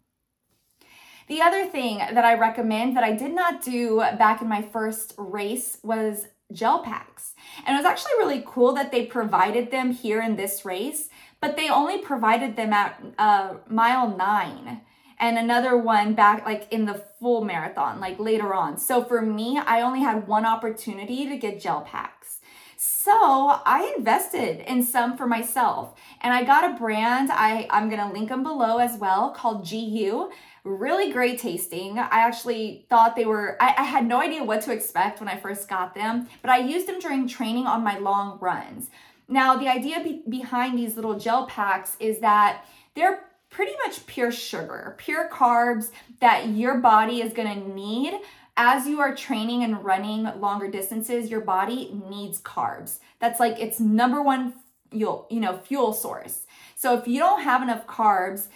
The 1.28 1.42
other 1.42 1.66
thing 1.66 2.00
that 2.00 2.26
I 2.26 2.34
recommend 2.34 2.98
that 2.98 3.06
I 3.06 3.14
did 3.14 3.34
not 3.34 3.64
do 3.64 4.00
back 4.18 4.42
in 4.42 4.50
my 4.50 4.62
first 4.62 5.14
race 5.18 5.78
was 5.82 6.28
gel 6.54 6.84
packs. 6.84 7.34
And 7.66 7.76
it 7.76 7.80
was 7.80 7.86
actually 7.86 8.14
really 8.18 8.44
cool 8.46 8.74
that 8.74 8.92
they 8.92 9.06
provided 9.06 9.72
them 9.72 9.92
here 9.92 10.22
in 10.22 10.36
this 10.36 10.66
race, 10.66 11.10
but 11.40 11.56
they 11.58 11.70
only 11.70 11.98
provided 12.00 12.56
them 12.56 12.74
at 12.74 13.02
uh, 13.18 13.56
mile 13.68 14.16
nine 14.16 14.82
and 15.20 15.38
another 15.38 15.78
one 15.78 16.16
back 16.16 16.46
like 16.46 16.68
in 16.72 16.86
the 16.86 17.04
full 17.20 17.44
marathon, 17.44 18.00
like 18.00 18.20
later 18.20 18.54
on. 18.54 18.78
So 18.78 19.04
for 19.04 19.22
me, 19.22 19.60
I 19.60 19.82
only 19.82 20.00
had 20.02 20.28
one 20.28 20.46
opportunity 20.46 21.30
to 21.30 21.38
get 21.38 21.62
gel 21.62 21.82
packs. 21.82 22.40
So 22.76 23.12
I 23.14 23.94
invested 23.96 24.62
in 24.68 24.82
some 24.82 25.16
for 25.16 25.28
myself 25.28 25.94
and 26.22 26.34
I 26.34 26.44
got 26.44 26.72
a 26.72 26.80
brand, 26.80 27.30
I, 27.32 27.68
I'm 27.70 27.90
gonna 27.90 28.12
link 28.12 28.30
them 28.30 28.42
below 28.42 28.80
as 28.80 28.98
well, 28.98 29.30
called 29.30 29.70
GU 29.70 30.32
really 30.64 31.12
great 31.12 31.40
tasting. 31.40 31.98
I 31.98 32.08
actually 32.12 32.86
thought 32.90 33.16
they 33.16 33.26
were, 33.26 33.58
I, 33.60 33.76
I, 33.80 33.84
had 33.84 34.06
no 34.06 34.22
idea 34.22 34.44
what 34.44 34.62
to 34.64 34.72
expect 34.72 35.20
when 35.20 35.28
I 35.28 35.38
first 35.38 35.68
got 35.68 35.96
them, 35.96 36.28
but 36.42 36.52
I 36.52 36.60
used 36.60 36.88
them 36.88 37.00
during 37.00 37.28
training 37.28 37.66
on 37.66 37.84
my 37.84 37.98
long 37.98 38.38
runs. 38.40 38.90
Now, 39.28 39.56
the 39.56 39.68
idea 39.68 40.04
be- 40.04 40.24
behind 40.30 40.78
these 40.78 40.96
little 40.96 41.18
gel 41.18 41.48
packs 41.48 41.98
is 42.00 42.20
that 42.20 42.66
they're 42.94 43.26
pretty 43.50 43.74
much 43.86 44.06
pure 44.06 44.32
sugar, 44.32 44.96
pure 44.98 45.30
carbs 45.30 45.90
that 46.20 46.50
your 46.50 46.78
body 46.78 47.22
is 47.22 47.34
gonna 47.34 47.56
need. 47.56 48.14
As 48.58 48.88
you 48.88 49.00
are 49.00 49.16
training 49.16 49.64
and 49.64 49.84
running 49.84 50.24
longer 50.40 50.70
distances, 50.70 51.30
your 51.30 51.42
body 51.42 51.98
needs 52.10 52.40
carbs. 52.42 53.00
That's 53.20 53.40
like 53.40 53.60
its 53.60 53.80
number 53.80 54.22
one 54.22 54.54
fuel, 54.92 55.28
you 55.30 55.40
know, 55.40 55.58
fuel 55.58 55.94
source. 55.94 56.46
So 56.76 56.98
if 56.98 57.08
you 57.08 57.20
don't 57.20 57.42
have 57.42 57.62
enough 57.62 57.88
carbs, 57.88 58.48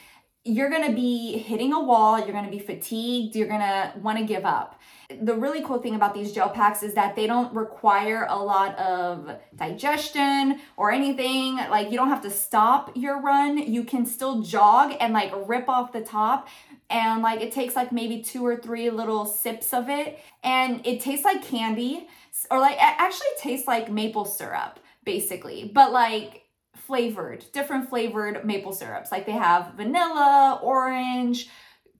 you're 0.47 0.69
gonna 0.69 0.93
be 0.93 1.39
hitting 1.39 1.73
a 1.73 1.79
wall, 1.79 2.19
you're 2.19 2.31
gonna 2.31 2.51
be 2.51 2.59
fatigued, 2.59 3.35
you're 3.35 3.47
gonna 3.47 3.93
wanna 4.01 4.23
give 4.23 4.45
up. 4.45 4.79
The 5.21 5.33
really 5.35 5.63
cool 5.63 5.79
thing 5.79 5.95
about 5.95 6.13
these 6.13 6.31
gel 6.31 6.49
packs 6.49 6.83
is 6.83 6.93
that 6.93 7.15
they 7.15 7.25
don't 7.25 7.53
require 7.53 8.27
a 8.29 8.37
lot 8.37 8.77
of 8.77 9.37
digestion 9.55 10.59
or 10.77 10.91
anything. 10.91 11.57
Like, 11.57 11.91
you 11.91 11.97
don't 11.97 12.09
have 12.09 12.21
to 12.23 12.31
stop 12.31 12.91
your 12.95 13.21
run. 13.21 13.57
You 13.57 13.83
can 13.83 14.05
still 14.05 14.41
jog 14.41 14.95
and 14.99 15.13
like 15.13 15.31
rip 15.47 15.67
off 15.67 15.91
the 15.91 16.01
top. 16.01 16.47
And 16.89 17.21
like, 17.21 17.41
it 17.41 17.51
takes 17.51 17.75
like 17.75 17.91
maybe 17.91 18.21
two 18.21 18.45
or 18.45 18.55
three 18.55 18.89
little 18.89 19.25
sips 19.25 19.73
of 19.73 19.89
it. 19.89 20.19
And 20.43 20.85
it 20.85 21.01
tastes 21.01 21.25
like 21.25 21.43
candy, 21.43 22.07
or 22.49 22.59
like, 22.59 22.75
it 22.75 22.79
actually 22.81 23.27
tastes 23.39 23.67
like 23.67 23.91
maple 23.91 24.25
syrup, 24.25 24.79
basically. 25.03 25.71
But 25.73 25.91
like, 25.91 26.44
flavored, 26.85 27.45
different 27.51 27.89
flavored 27.89 28.45
maple 28.45 28.73
syrups. 28.73 29.11
Like 29.11 29.25
they 29.25 29.31
have 29.31 29.73
vanilla, 29.75 30.59
orange, 30.61 31.49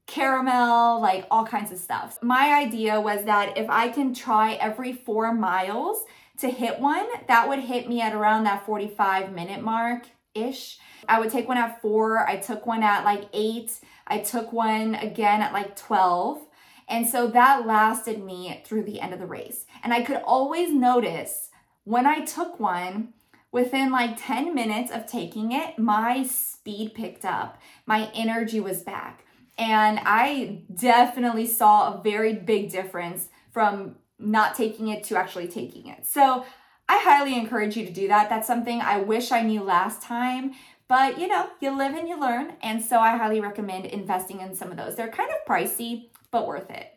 caramel, 0.08 1.02
like 1.02 1.26
all 1.32 1.46
kinds 1.46 1.72
of 1.72 1.78
stuff. 1.78 2.20
My 2.22 2.54
idea 2.54 3.00
was 3.00 3.26
that 3.26 3.58
if 3.58 3.70
I 3.70 3.90
can 3.90 4.14
try 4.14 4.54
every 4.54 4.94
four 4.94 5.34
miles 5.34 6.04
to 6.40 6.50
hit 6.50 6.80
one, 6.80 7.06
that 7.28 7.48
would 7.48 7.60
hit 7.60 7.88
me 7.88 8.02
at 8.02 8.14
around 8.14 8.44
that 8.44 8.66
45 8.66 9.34
minute 9.34 9.64
mark 9.64 10.08
ish. 10.34 10.78
I 11.08 11.20
would 11.20 11.32
take 11.32 11.48
one 11.48 11.58
at 11.58 11.82
four, 11.82 12.28
I 12.28 12.38
took 12.38 12.66
one 12.66 12.84
at 12.84 13.06
like 13.06 13.24
eight, 13.34 13.80
I 14.08 14.20
took 14.20 14.52
one 14.52 14.96
again 14.96 15.42
at 15.42 15.54
like 15.54 15.76
12. 15.76 16.46
And 16.88 17.08
so 17.08 17.28
that 17.28 17.66
lasted 17.66 18.24
me 18.24 18.62
through 18.66 18.84
the 18.84 19.02
end 19.02 19.14
of 19.14 19.20
the 19.20 19.26
race. 19.26 19.66
And 19.84 19.92
I 19.94 20.04
could 20.04 20.22
always 20.24 20.72
notice 20.72 21.50
when 21.84 22.06
I 22.06 22.26
took 22.26 22.60
one, 22.60 23.14
Within 23.52 23.92
like 23.92 24.18
10 24.18 24.54
minutes 24.54 24.92
of 24.92 25.08
taking 25.08 25.52
it, 25.52 25.80
my 25.80 26.24
speed 26.24 26.94
picked 26.94 27.24
up, 27.24 27.62
my 27.86 28.12
energy 28.14 28.60
was 28.60 28.84
back. 28.84 29.26
And 29.58 30.00
I 30.04 30.64
definitely 30.74 31.48
saw 31.48 31.94
a 31.94 32.02
very 32.04 32.34
big 32.34 32.70
difference 32.70 33.30
from 33.52 33.96
not 34.20 34.56
taking 34.56 34.90
it 34.90 35.04
to 35.06 35.18
actually 35.18 35.48
taking 35.48 35.88
it. 35.88 36.06
So 36.06 36.46
I 36.88 37.00
highly 37.00 37.38
encourage 37.38 37.78
you 37.78 37.86
to 37.86 37.92
do 37.92 38.08
that. 38.10 38.30
That's 38.30 38.48
something 38.48 38.82
I 38.82 39.00
wish 39.00 39.32
I 39.32 39.42
knew 39.42 39.64
last 39.64 40.02
time, 40.02 40.54
but 40.88 41.18
you 41.20 41.28
know, 41.28 41.50
you 41.60 41.76
live 41.76 41.96
and 41.96 42.08
you 42.08 42.20
learn. 42.20 42.54
And 42.62 42.84
so 42.84 43.00
I 43.00 43.18
highly 43.18 43.40
recommend 43.40 43.86
investing 43.86 44.42
in 44.42 44.56
some 44.56 44.72
of 44.72 44.78
those. 44.78 44.96
They're 44.96 45.08
kind 45.08 45.30
of 45.32 45.48
pricey, 45.48 46.10
but 46.32 46.48
worth 46.48 46.70
it. 46.70 46.92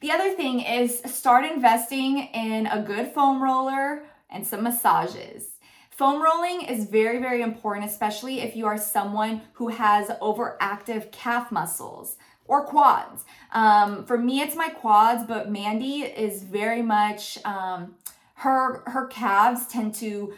The 0.00 0.10
other 0.10 0.34
thing 0.34 0.60
is 0.60 1.00
start 1.06 1.44
investing 1.44 2.18
in 2.18 2.66
a 2.66 2.82
good 2.82 3.12
foam 3.12 3.42
roller 3.42 4.04
and 4.30 4.46
some 4.46 4.62
massages. 4.62 5.57
Foam 5.98 6.22
rolling 6.22 6.60
is 6.60 6.84
very, 6.84 7.18
very 7.18 7.42
important, 7.42 7.84
especially 7.84 8.38
if 8.38 8.54
you 8.54 8.66
are 8.66 8.78
someone 8.78 9.42
who 9.54 9.66
has 9.66 10.06
overactive 10.22 11.10
calf 11.10 11.50
muscles 11.50 12.16
or 12.44 12.64
quads. 12.64 13.24
Um, 13.50 14.04
for 14.04 14.16
me, 14.16 14.40
it's 14.40 14.54
my 14.54 14.68
quads, 14.68 15.24
but 15.26 15.50
Mandy 15.50 16.02
is 16.02 16.44
very 16.44 16.82
much 16.82 17.44
um, 17.44 17.96
her 18.34 18.84
her 18.86 19.08
calves 19.08 19.66
tend 19.66 19.92
to 19.96 20.34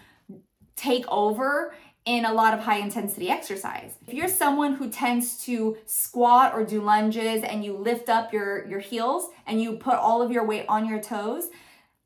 take 0.76 1.04
over 1.08 1.74
in 2.06 2.24
a 2.24 2.32
lot 2.32 2.54
of 2.54 2.60
high 2.60 2.78
intensity 2.78 3.28
exercise. 3.28 3.92
If 4.06 4.14
you're 4.14 4.28
someone 4.28 4.76
who 4.76 4.88
tends 4.88 5.44
to 5.44 5.76
squat 5.84 6.54
or 6.54 6.64
do 6.64 6.80
lunges 6.80 7.42
and 7.42 7.62
you 7.62 7.76
lift 7.76 8.08
up 8.08 8.32
your 8.32 8.66
your 8.66 8.80
heels 8.80 9.28
and 9.46 9.60
you 9.60 9.76
put 9.76 9.96
all 9.96 10.22
of 10.22 10.32
your 10.32 10.46
weight 10.46 10.64
on 10.70 10.88
your 10.88 11.02
toes, 11.02 11.48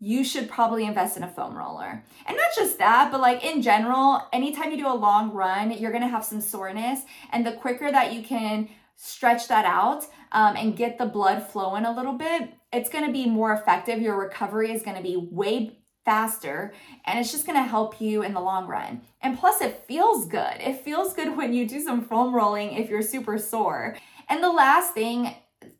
you 0.05 0.23
should 0.23 0.51
probably 0.51 0.85
invest 0.85 1.17
in 1.17 1.23
a 1.23 1.29
foam 1.29 1.57
roller. 1.57 2.05
And 2.27 2.37
not 2.37 2.51
just 2.55 2.77
that, 2.77 3.11
but 3.11 3.23
like 3.23 3.43
in 3.43 3.63
general, 3.63 4.21
anytime 4.35 4.71
you 4.71 4.77
do 4.77 4.87
a 4.87 4.93
long 4.93 5.33
run, 5.33 5.71
you're 5.73 5.93
gonna 5.93 6.07
have 6.07 6.27
some 6.27 6.43
soreness. 6.43 7.01
And 7.33 7.47
the 7.47 7.53
quicker 7.53 7.91
that 7.91 8.13
you 8.13 8.23
can 8.23 8.69
stretch 8.97 9.49
that 9.49 9.65
out 9.65 10.05
um, 10.33 10.57
and 10.57 10.77
get 10.77 10.99
the 10.99 11.07
blood 11.07 11.49
flowing 11.49 11.87
a 11.87 11.97
little 11.97 12.13
bit, 12.13 12.53
it's 12.71 12.91
gonna 12.91 13.13
be 13.13 13.25
more 13.25 13.55
effective. 13.55 14.03
Your 14.03 14.19
recovery 14.19 14.73
is 14.73 14.83
gonna 14.83 15.01
be 15.01 15.17
way 15.17 15.79
faster 16.05 16.75
and 17.07 17.19
it's 17.19 17.33
just 17.33 17.47
gonna 17.47 17.63
help 17.63 17.99
you 17.99 18.23
in 18.23 18.35
the 18.35 18.41
long 18.41 18.67
run. 18.67 19.01
And 19.23 19.39
plus, 19.39 19.63
it 19.63 19.87
feels 19.89 20.27
good. 20.27 20.57
It 20.61 20.85
feels 20.85 21.15
good 21.15 21.35
when 21.35 21.55
you 21.55 21.67
do 21.67 21.81
some 21.81 22.05
foam 22.05 22.35
rolling 22.35 22.75
if 22.75 22.91
you're 22.91 23.01
super 23.01 23.39
sore. 23.39 23.97
And 24.29 24.45
the 24.45 24.53
last 24.53 24.93
thing 24.93 25.35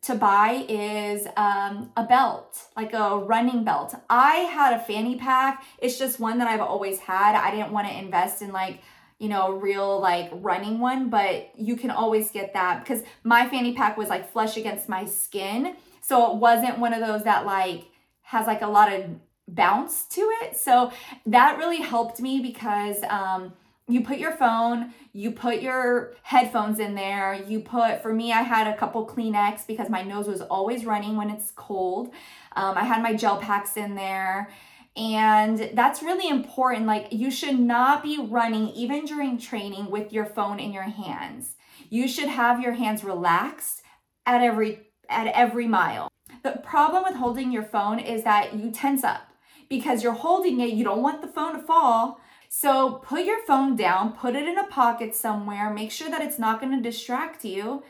to 0.05 0.13
buy 0.15 0.65
is 0.69 1.25
um, 1.35 1.91
a 1.97 2.03
belt, 2.03 2.61
like 2.75 2.93
a 2.93 3.17
running 3.17 3.63
belt. 3.63 3.95
I 4.07 4.35
had 4.35 4.73
a 4.73 4.79
fanny 4.79 5.15
pack. 5.17 5.63
It's 5.79 5.97
just 5.97 6.19
one 6.19 6.37
that 6.37 6.47
I've 6.47 6.61
always 6.61 6.99
had. 6.99 7.35
I 7.35 7.49
didn't 7.49 7.71
want 7.71 7.87
to 7.87 7.97
invest 7.97 8.43
in 8.43 8.51
like, 8.51 8.81
you 9.17 9.29
know, 9.29 9.47
a 9.47 9.55
real 9.55 9.99
like 9.99 10.29
running 10.33 10.79
one, 10.79 11.09
but 11.09 11.51
you 11.57 11.75
can 11.75 11.89
always 11.89 12.29
get 12.29 12.53
that 12.53 12.83
because 12.83 13.01
my 13.23 13.49
fanny 13.49 13.73
pack 13.73 13.97
was 13.97 14.07
like 14.09 14.31
flush 14.31 14.57
against 14.57 14.87
my 14.87 15.05
skin. 15.05 15.75
So 16.01 16.31
it 16.31 16.37
wasn't 16.37 16.77
one 16.77 16.93
of 16.93 16.99
those 16.99 17.23
that 17.23 17.47
like 17.47 17.85
has 18.21 18.45
like 18.45 18.61
a 18.61 18.67
lot 18.67 18.93
of 18.93 19.05
bounce 19.47 20.05
to 20.09 20.21
it. 20.43 20.55
So 20.55 20.91
that 21.25 21.57
really 21.57 21.81
helped 21.81 22.19
me 22.19 22.41
because 22.41 23.01
um, 23.09 23.53
you 23.87 24.01
put 24.01 24.17
your 24.17 24.31
phone, 24.31 24.93
you 25.13 25.31
put 25.31 25.61
your 25.61 26.13
headphones 26.23 26.79
in 26.79 26.95
there, 26.95 27.35
you 27.35 27.59
put, 27.59 28.01
for 28.01 28.13
me, 28.13 28.31
I 28.31 28.41
had 28.41 28.67
a 28.67 28.75
couple 28.75 29.05
Kleenex 29.05 29.67
because 29.67 29.89
my 29.89 30.01
nose 30.01 30.27
was 30.27 30.41
always 30.41 30.85
running 30.85 31.15
when 31.15 31.29
it's 31.29 31.51
cold. 31.55 32.07
Um, 32.55 32.77
I 32.77 32.83
had 32.83 33.03
my 33.03 33.13
gel 33.13 33.37
packs 33.37 33.77
in 33.77 33.95
there. 33.95 34.49
And 34.97 35.71
that's 35.73 36.01
really 36.01 36.29
important. 36.29 36.87
Like, 36.87 37.09
you 37.11 37.29
should 37.29 37.59
not 37.59 38.01
be 38.01 38.17
running, 38.17 38.69
even 38.69 39.05
during 39.05 39.37
training, 39.37 39.91
with 39.91 40.13
your 40.13 40.25
phone 40.25 40.59
in 40.59 40.71
your 40.71 40.83
hands. 40.83 41.55
You 41.89 42.07
should 42.07 42.29
have 42.29 42.61
your 42.61 42.73
hands 42.73 43.03
relaxed 43.03 43.83
at 44.25 44.41
every 44.41 44.87
at 45.09 45.27
every 45.27 45.67
mile. 45.67 46.09
The 46.43 46.61
problem 46.63 47.03
with 47.03 47.15
holding 47.15 47.51
your 47.51 47.63
phone 47.63 47.99
is 47.99 48.23
that 48.23 48.55
you 48.55 48.71
tense 48.71 49.03
up 49.03 49.27
because 49.69 50.03
you're 50.03 50.13
holding 50.13 50.59
it, 50.61 50.73
you 50.73 50.83
don't 50.83 51.01
want 51.01 51.21
the 51.21 51.27
phone 51.27 51.53
to 51.53 51.59
fall, 51.59 52.19
so 52.57 53.01
put 53.03 53.25
your 53.25 53.45
phone 53.45 53.75
down, 53.75 54.13
put 54.13 54.33
it 54.33 54.47
in 54.47 54.57
a 54.57 54.67
pocket 54.67 55.13
somewhere, 55.13 55.73
make 55.73 55.91
sure 55.91 56.09
that 56.09 56.21
it's 56.21 56.39
not 56.39 56.61
going 56.61 56.71
to 56.71 56.81
distract 56.81 57.43
you. 57.43 57.83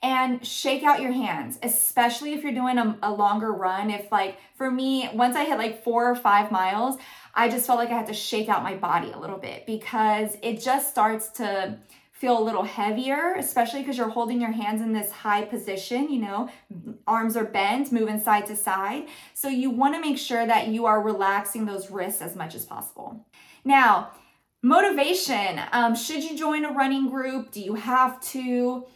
and 0.00 0.44
shake 0.44 0.82
out 0.82 1.00
your 1.00 1.12
hands, 1.12 1.58
especially 1.62 2.32
if 2.32 2.42
you're 2.42 2.52
doing 2.52 2.76
a, 2.76 2.98
a, 3.02 3.12
longer 3.12 3.52
run. 3.52 3.88
If, 3.88 4.10
like, 4.10 4.36
for 4.56 4.68
me, 4.68 5.08
once 5.12 5.36
I 5.36 5.44
hit 5.44 5.58
like 5.58 5.84
four 5.84 6.08
or 6.10 6.16
five 6.16 6.50
miles, 6.50 6.96
I 7.34 7.48
just 7.48 7.66
felt 7.66 7.78
like 7.78 7.90
I 7.90 7.98
had 7.98 8.08
to 8.08 8.14
shake 8.14 8.48
out 8.48 8.64
my 8.64 8.74
body 8.74 9.12
a 9.12 9.18
little 9.18 9.38
bit 9.38 9.64
because 9.64 10.36
it 10.42 10.60
just 10.60 10.90
starts 10.90 11.28
to 11.40 11.78
feel 12.22 12.38
a 12.38 12.44
little 12.48 12.62
heavier, 12.62 13.34
especially 13.36 13.80
because 13.80 13.98
you're 13.98 14.08
holding 14.08 14.40
your 14.40 14.52
hands 14.52 14.80
in 14.80 14.92
this 14.92 15.10
high 15.10 15.44
position, 15.44 16.08
you 16.08 16.20
know, 16.20 16.48
arms 17.06 17.36
are 17.36 17.44
bent, 17.44 17.90
moving 17.90 18.20
side 18.20 18.46
to 18.46 18.54
side. 18.54 19.08
So 19.34 19.48
you 19.48 19.70
want 19.70 19.96
to 19.96 20.00
make 20.00 20.18
sure 20.18 20.46
that 20.46 20.68
you 20.68 20.86
are 20.86 21.02
relaxing 21.02 21.64
those 21.64 21.90
wrists 21.90 22.22
as 22.22 22.36
much 22.36 22.54
as 22.54 22.64
possible. 22.64 23.26
Now, 23.64 24.10
motivation. 24.62 25.60
Um, 25.72 25.94
should 25.94 26.24
you 26.24 26.36
join 26.36 26.64
a 26.64 26.72
running 26.72 27.08
group? 27.08 27.50
Do 27.50 27.60
you 27.60 27.74
have 27.74 28.20
to? 28.32 28.86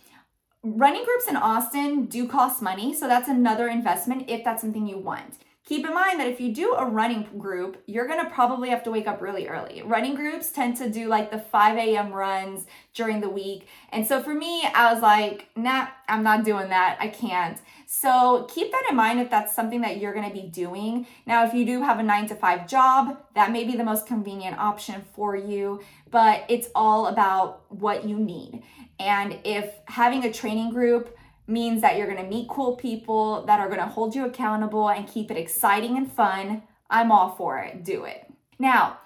Running 0.62 1.04
groups 1.04 1.28
in 1.28 1.36
Austin 1.36 2.06
do 2.06 2.26
cost 2.26 2.60
money, 2.60 2.92
so 2.92 3.06
that's 3.06 3.28
another 3.28 3.68
investment 3.68 4.28
if 4.28 4.42
that's 4.42 4.62
something 4.62 4.88
you 4.88 4.98
want. 4.98 5.34
Keep 5.66 5.84
in 5.84 5.94
mind 5.94 6.20
that 6.20 6.28
if 6.28 6.40
you 6.40 6.54
do 6.54 6.74
a 6.74 6.86
running 6.86 7.24
group, 7.38 7.82
you're 7.86 8.06
gonna 8.06 8.30
probably 8.30 8.68
have 8.70 8.84
to 8.84 8.90
wake 8.92 9.08
up 9.08 9.20
really 9.20 9.48
early. 9.48 9.82
Running 9.84 10.14
groups 10.14 10.50
tend 10.50 10.76
to 10.76 10.88
do 10.88 11.08
like 11.08 11.32
the 11.32 11.40
5 11.40 11.76
a.m. 11.76 12.12
runs 12.12 12.66
during 12.94 13.20
the 13.20 13.28
week. 13.28 13.66
And 13.90 14.06
so 14.06 14.22
for 14.22 14.32
me, 14.32 14.62
I 14.74 14.92
was 14.92 15.02
like, 15.02 15.48
nah, 15.56 15.88
I'm 16.08 16.22
not 16.22 16.44
doing 16.44 16.68
that. 16.68 16.98
I 17.00 17.08
can't. 17.08 17.60
So 17.86 18.46
keep 18.52 18.72
that 18.72 18.86
in 18.90 18.96
mind 18.96 19.20
if 19.20 19.30
that's 19.30 19.54
something 19.54 19.80
that 19.80 19.98
you're 19.98 20.12
gonna 20.12 20.32
be 20.32 20.42
doing. 20.42 21.06
Now, 21.26 21.44
if 21.44 21.54
you 21.54 21.64
do 21.64 21.82
have 21.82 21.98
a 21.98 22.02
nine 22.02 22.26
to 22.28 22.34
five 22.34 22.66
job, 22.66 23.16
that 23.34 23.52
may 23.52 23.64
be 23.64 23.76
the 23.76 23.84
most 23.84 24.06
convenient 24.06 24.58
option 24.58 25.04
for 25.14 25.36
you, 25.36 25.80
but 26.10 26.44
it's 26.48 26.68
all 26.74 27.06
about 27.06 27.64
what 27.70 28.04
you 28.04 28.18
need. 28.18 28.62
And 28.98 29.38
if 29.44 29.72
having 29.86 30.24
a 30.24 30.32
training 30.32 30.70
group, 30.70 31.16
means 31.46 31.80
that 31.82 31.96
you're 31.96 32.06
going 32.06 32.22
to 32.22 32.28
meet 32.28 32.48
cool 32.48 32.76
people 32.76 33.44
that 33.46 33.60
are 33.60 33.68
going 33.68 33.80
to 33.80 33.86
hold 33.86 34.14
you 34.14 34.24
accountable 34.24 34.88
and 34.88 35.06
keep 35.06 35.30
it 35.30 35.36
exciting 35.36 35.96
and 35.96 36.10
fun. 36.10 36.62
I'm 36.90 37.12
all 37.12 37.34
for 37.36 37.58
it. 37.58 37.84
Do 37.84 38.04
it. 38.04 38.26
Now, 38.58 38.98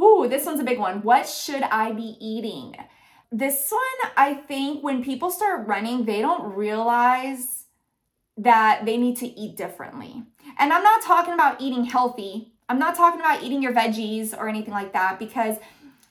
ooh, 0.00 0.26
this 0.28 0.44
one's 0.44 0.60
a 0.60 0.64
big 0.64 0.78
one. 0.78 1.02
What 1.02 1.28
should 1.28 1.62
I 1.62 1.92
be 1.92 2.16
eating? 2.20 2.74
This 3.30 3.70
one, 3.70 4.12
I 4.16 4.34
think 4.34 4.82
when 4.82 5.04
people 5.04 5.30
start 5.30 5.66
running, 5.66 6.04
they 6.04 6.20
don't 6.20 6.54
realize 6.54 7.64
that 8.38 8.86
they 8.86 8.96
need 8.96 9.16
to 9.18 9.26
eat 9.26 9.56
differently. 9.56 10.22
And 10.58 10.72
I'm 10.72 10.82
not 10.82 11.02
talking 11.02 11.34
about 11.34 11.60
eating 11.60 11.84
healthy. 11.84 12.52
I'm 12.68 12.78
not 12.78 12.96
talking 12.96 13.20
about 13.20 13.42
eating 13.42 13.62
your 13.62 13.74
veggies 13.74 14.36
or 14.36 14.48
anything 14.48 14.72
like 14.72 14.92
that 14.92 15.18
because 15.18 15.56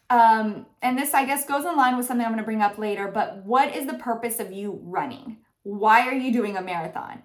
um 0.09 0.65
and 0.81 0.97
this 0.97 1.13
I 1.13 1.25
guess 1.25 1.45
goes 1.45 1.65
in 1.65 1.75
line 1.75 1.97
with 1.97 2.05
something 2.05 2.25
I'm 2.25 2.31
going 2.31 2.43
to 2.43 2.45
bring 2.45 2.61
up 2.61 2.77
later, 2.77 3.07
but 3.07 3.43
what 3.45 3.75
is 3.75 3.87
the 3.87 3.95
purpose 3.95 4.39
of 4.39 4.51
you 4.51 4.79
running? 4.83 5.37
Why 5.63 6.07
are 6.07 6.13
you 6.13 6.31
doing 6.31 6.57
a 6.57 6.61
marathon? 6.61 7.23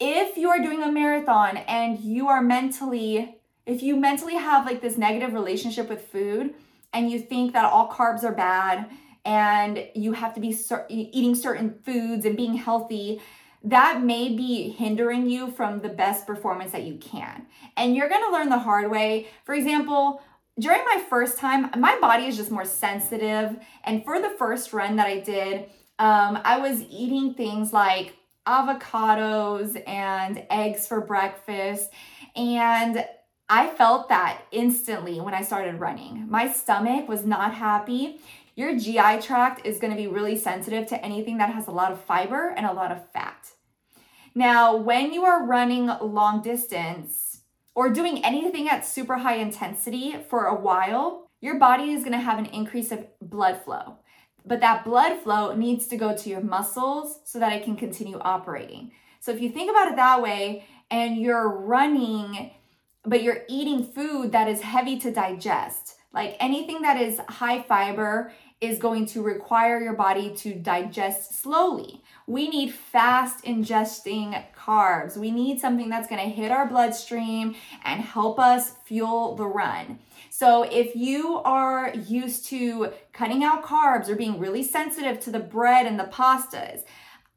If 0.00 0.36
you 0.36 0.48
are 0.48 0.58
doing 0.58 0.82
a 0.82 0.90
marathon 0.90 1.58
and 1.58 1.98
you 2.00 2.28
are 2.28 2.42
mentally, 2.42 3.38
if 3.64 3.82
you 3.82 3.96
mentally 3.96 4.34
have 4.34 4.66
like 4.66 4.80
this 4.80 4.98
negative 4.98 5.32
relationship 5.32 5.88
with 5.88 6.08
food 6.08 6.54
and 6.92 7.10
you 7.10 7.18
think 7.18 7.52
that 7.52 7.64
all 7.64 7.90
carbs 7.90 8.24
are 8.24 8.34
bad 8.34 8.90
and 9.24 9.86
you 9.94 10.12
have 10.12 10.34
to 10.34 10.40
be 10.40 10.56
eating 10.88 11.34
certain 11.34 11.78
foods 11.84 12.26
and 12.26 12.36
being 12.36 12.54
healthy, 12.54 13.20
that 13.64 14.02
may 14.02 14.28
be 14.28 14.70
hindering 14.70 15.28
you 15.28 15.50
from 15.50 15.80
the 15.80 15.88
best 15.88 16.26
performance 16.26 16.72
that 16.72 16.84
you 16.84 16.96
can. 16.96 17.46
And 17.76 17.96
you're 17.96 18.08
gonna 18.08 18.32
learn 18.32 18.50
the 18.50 18.58
hard 18.58 18.90
way. 18.90 19.28
For 19.44 19.54
example, 19.54 20.22
during 20.58 20.84
my 20.84 21.02
first 21.08 21.38
time, 21.38 21.70
my 21.78 21.98
body 21.98 22.26
is 22.26 22.36
just 22.36 22.50
more 22.50 22.64
sensitive. 22.64 23.56
And 23.84 24.04
for 24.04 24.20
the 24.20 24.30
first 24.30 24.72
run 24.72 24.96
that 24.96 25.06
I 25.06 25.20
did, 25.20 25.64
um, 25.98 26.38
I 26.44 26.58
was 26.58 26.82
eating 26.82 27.34
things 27.34 27.72
like 27.72 28.16
avocados 28.46 29.82
and 29.88 30.44
eggs 30.50 30.86
for 30.86 31.00
breakfast. 31.00 31.90
And 32.36 33.04
I 33.48 33.68
felt 33.68 34.08
that 34.08 34.42
instantly 34.52 35.20
when 35.20 35.34
I 35.34 35.42
started 35.42 35.80
running. 35.80 36.26
My 36.30 36.52
stomach 36.52 37.08
was 37.08 37.24
not 37.24 37.54
happy. 37.54 38.20
Your 38.56 38.78
GI 38.78 39.20
tract 39.20 39.66
is 39.66 39.78
going 39.78 39.92
to 39.92 39.96
be 39.96 40.06
really 40.06 40.36
sensitive 40.36 40.86
to 40.88 41.04
anything 41.04 41.38
that 41.38 41.52
has 41.52 41.66
a 41.66 41.72
lot 41.72 41.90
of 41.90 42.00
fiber 42.00 42.54
and 42.56 42.64
a 42.64 42.72
lot 42.72 42.92
of 42.92 43.10
fat. 43.10 43.50
Now, 44.34 44.76
when 44.76 45.12
you 45.12 45.24
are 45.24 45.46
running 45.46 45.86
long 45.86 46.42
distance 46.42 47.42
or 47.74 47.88
doing 47.90 48.24
anything 48.24 48.68
at 48.68 48.84
super 48.84 49.18
high 49.18 49.36
intensity 49.36 50.16
for 50.28 50.46
a 50.46 50.60
while, 50.60 51.30
your 51.40 51.58
body 51.58 51.92
is 51.92 52.02
to 52.04 52.18
have 52.18 52.38
an 52.38 52.46
increase 52.46 52.90
of 52.90 53.06
blood 53.20 53.62
flow. 53.62 53.98
But 54.44 54.60
that 54.60 54.84
blood 54.84 55.20
flow 55.20 55.54
needs 55.54 55.86
to 55.86 55.96
go 55.96 56.16
to 56.16 56.28
your 56.28 56.40
muscles 56.40 57.20
so 57.24 57.38
that 57.38 57.52
it 57.52 57.64
can 57.64 57.76
continue 57.76 58.18
operating. 58.18 58.92
So 59.20 59.32
if 59.32 59.40
you 59.40 59.50
think 59.50 59.70
about 59.70 59.88
it 59.88 59.96
that 59.96 60.20
way 60.20 60.66
and 60.90 61.16
you're 61.16 61.48
running, 61.48 62.50
but 63.04 63.22
you're 63.22 63.42
eating 63.48 63.84
food 63.84 64.32
that 64.32 64.48
is 64.48 64.60
heavy 64.60 64.98
to 64.98 65.12
digest, 65.12 65.96
like 66.12 66.36
anything 66.40 66.82
that 66.82 67.00
is 67.00 67.20
high 67.28 67.62
fiber 67.62 68.32
is 68.66 68.78
going 68.78 69.06
to 69.06 69.22
require 69.22 69.80
your 69.80 69.94
body 69.94 70.34
to 70.36 70.54
digest 70.54 71.40
slowly. 71.40 72.02
We 72.26 72.48
need 72.48 72.72
fast 72.72 73.44
ingesting 73.44 74.42
carbs. 74.56 75.16
We 75.16 75.30
need 75.30 75.60
something 75.60 75.90
that's 75.90 76.08
going 76.08 76.22
to 76.22 76.34
hit 76.34 76.50
our 76.50 76.66
bloodstream 76.66 77.54
and 77.84 78.00
help 78.00 78.38
us 78.38 78.72
fuel 78.84 79.36
the 79.36 79.46
run. 79.46 79.98
So 80.30 80.62
if 80.64 80.96
you 80.96 81.36
are 81.44 81.92
used 81.94 82.46
to 82.46 82.92
cutting 83.12 83.44
out 83.44 83.62
carbs 83.62 84.08
or 84.08 84.16
being 84.16 84.38
really 84.38 84.62
sensitive 84.62 85.20
to 85.20 85.30
the 85.30 85.38
bread 85.38 85.86
and 85.86 85.98
the 86.00 86.04
pastas, 86.04 86.82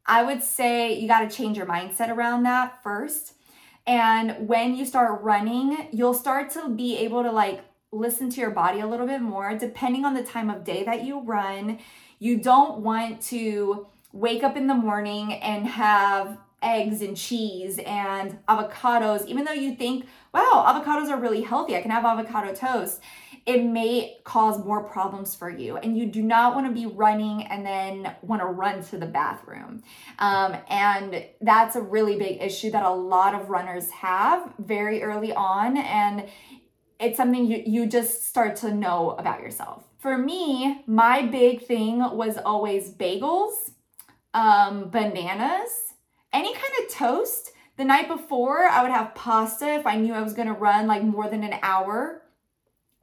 I 0.06 0.24
would 0.24 0.42
say 0.42 0.98
you 0.98 1.06
got 1.06 1.28
to 1.28 1.36
change 1.36 1.56
your 1.56 1.66
mindset 1.66 2.08
around 2.08 2.44
that 2.44 2.82
first. 2.82 3.34
And 3.86 4.48
when 4.48 4.74
you 4.74 4.84
start 4.84 5.22
running, 5.22 5.88
you'll 5.92 6.14
start 6.14 6.50
to 6.52 6.68
be 6.68 6.96
able 6.98 7.22
to 7.22 7.30
like 7.30 7.62
listen 7.90 8.30
to 8.30 8.40
your 8.40 8.50
body 8.50 8.80
a 8.80 8.86
little 8.86 9.06
bit 9.06 9.20
more 9.20 9.56
depending 9.56 10.04
on 10.04 10.14
the 10.14 10.22
time 10.22 10.50
of 10.50 10.64
day 10.64 10.84
that 10.84 11.04
you 11.04 11.20
run. 11.20 11.78
You 12.18 12.38
don't 12.38 12.80
want 12.80 13.22
to 13.22 13.86
wake 14.12 14.42
up 14.42 14.56
in 14.56 14.66
the 14.66 14.74
morning 14.74 15.34
and 15.34 15.66
have 15.66 16.38
eggs 16.62 17.02
and 17.02 17.16
cheese 17.16 17.78
and 17.86 18.38
avocados, 18.48 19.24
even 19.26 19.44
though 19.44 19.52
you 19.52 19.74
think, 19.76 20.06
wow, 20.34 20.64
avocados 20.66 21.08
are 21.08 21.20
really 21.20 21.42
healthy, 21.42 21.76
I 21.76 21.82
can 21.82 21.90
have 21.90 22.04
avocado 22.04 22.52
toast, 22.54 23.00
it 23.46 23.62
may 23.62 24.18
cause 24.24 24.62
more 24.64 24.82
problems 24.82 25.34
for 25.34 25.48
you. 25.48 25.76
And 25.76 25.96
you 25.96 26.06
do 26.06 26.22
not 26.22 26.54
want 26.54 26.66
to 26.66 26.72
be 26.72 26.86
running 26.86 27.44
and 27.44 27.64
then 27.64 28.14
want 28.22 28.42
to 28.42 28.46
run 28.46 28.82
to 28.84 28.98
the 28.98 29.06
bathroom. 29.06 29.82
Um, 30.18 30.56
and 30.68 31.24
that's 31.40 31.76
a 31.76 31.80
really 31.80 32.18
big 32.18 32.42
issue 32.42 32.70
that 32.72 32.82
a 32.82 32.90
lot 32.90 33.34
of 33.34 33.48
runners 33.48 33.88
have 33.90 34.52
very 34.58 35.02
early 35.02 35.32
on. 35.32 35.76
And 35.78 36.28
it's 36.98 37.16
something 37.16 37.46
you, 37.46 37.62
you 37.64 37.86
just 37.86 38.26
start 38.26 38.56
to 38.56 38.74
know 38.74 39.10
about 39.10 39.40
yourself. 39.40 39.84
For 39.98 40.16
me, 40.16 40.82
my 40.86 41.22
big 41.22 41.62
thing 41.66 41.98
was 41.98 42.36
always 42.38 42.90
bagels, 42.90 43.70
um, 44.34 44.90
bananas, 44.90 45.94
any 46.32 46.52
kind 46.54 46.72
of 46.82 46.94
toast. 46.94 47.52
The 47.76 47.84
night 47.84 48.08
before, 48.08 48.66
I 48.66 48.82
would 48.82 48.90
have 48.90 49.14
pasta 49.14 49.74
if 49.74 49.86
I 49.86 49.96
knew 49.96 50.12
I 50.12 50.22
was 50.22 50.34
gonna 50.34 50.52
run 50.52 50.86
like 50.86 51.02
more 51.02 51.28
than 51.28 51.44
an 51.44 51.58
hour. 51.62 52.22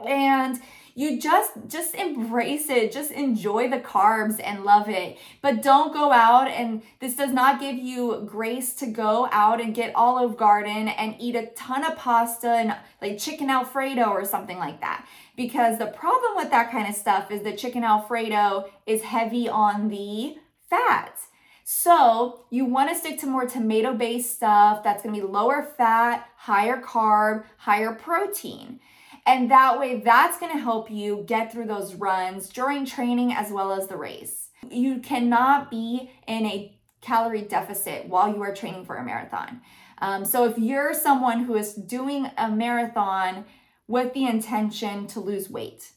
And 0.05 0.59
you 0.97 1.19
just 1.19 1.51
just 1.67 1.93
embrace 1.93 2.69
it. 2.69 2.91
Just 2.93 3.11
enjoy 3.11 3.69
the 3.69 3.79
carbs 3.79 4.39
and 4.41 4.63
love 4.63 4.89
it. 4.89 5.17
But 5.41 5.61
don't 5.61 5.93
go 5.93 6.11
out 6.11 6.47
and 6.47 6.81
this 7.01 7.17
does 7.17 7.33
not 7.33 7.59
give 7.59 7.75
you 7.75 8.23
grace 8.25 8.73
to 8.75 8.87
go 8.87 9.27
out 9.31 9.59
and 9.59 9.75
get 9.75 9.93
olive 9.93 10.37
garden 10.37 10.87
and 10.87 11.15
eat 11.19 11.35
a 11.35 11.47
ton 11.47 11.83
of 11.83 11.97
pasta 11.97 12.49
and 12.49 12.75
like 13.01 13.17
chicken 13.17 13.49
alfredo 13.49 14.05
or 14.05 14.23
something 14.23 14.57
like 14.57 14.79
that. 14.79 15.05
Because 15.35 15.77
the 15.77 15.87
problem 15.87 16.37
with 16.37 16.49
that 16.51 16.71
kind 16.71 16.87
of 16.87 16.95
stuff 16.95 17.29
is 17.29 17.41
the 17.41 17.55
chicken 17.55 17.83
alfredo 17.83 18.69
is 18.85 19.01
heavy 19.03 19.49
on 19.49 19.89
the 19.89 20.37
fat. 20.69 21.19
So 21.65 22.45
you 22.51 22.63
want 22.63 22.89
to 22.89 22.95
stick 22.95 23.19
to 23.19 23.27
more 23.27 23.45
tomato 23.45 23.93
based 23.93 24.33
stuff 24.33 24.81
that's 24.81 25.03
going 25.03 25.13
to 25.13 25.21
be 25.21 25.27
lower 25.27 25.73
fat, 25.77 26.29
higher 26.37 26.81
carb, 26.81 27.43
higher 27.57 27.91
protein. 27.91 28.79
And 29.25 29.49
that 29.49 29.79
way, 29.79 30.01
that's 30.01 30.39
going 30.39 30.51
to 30.51 30.59
help 30.59 30.91
you 30.91 31.23
get 31.27 31.51
through 31.51 31.65
those 31.65 31.95
runs 31.95 32.47
during 32.49 32.85
training 32.85 33.33
as 33.33 33.51
well 33.51 33.71
as 33.71 33.87
the 33.87 33.97
race. 33.97 34.49
You 34.69 34.99
cannot 34.99 35.71
be 35.71 36.11
in 36.27 36.45
a 36.45 36.77
calorie 37.01 37.41
deficit 37.41 38.07
while 38.07 38.33
you 38.33 38.41
are 38.41 38.53
training 38.53 38.85
for 38.85 38.97
a 38.97 39.03
marathon. 39.03 39.61
Um, 39.99 40.25
so 40.25 40.45
if 40.45 40.57
you're 40.57 40.93
someone 40.93 41.43
who 41.43 41.55
is 41.55 41.73
doing 41.73 42.29
a 42.37 42.49
marathon 42.49 43.45
with 43.87 44.13
the 44.13 44.25
intention 44.25 45.07
to 45.07 45.19
lose 45.19 45.49
weight, 45.49 45.91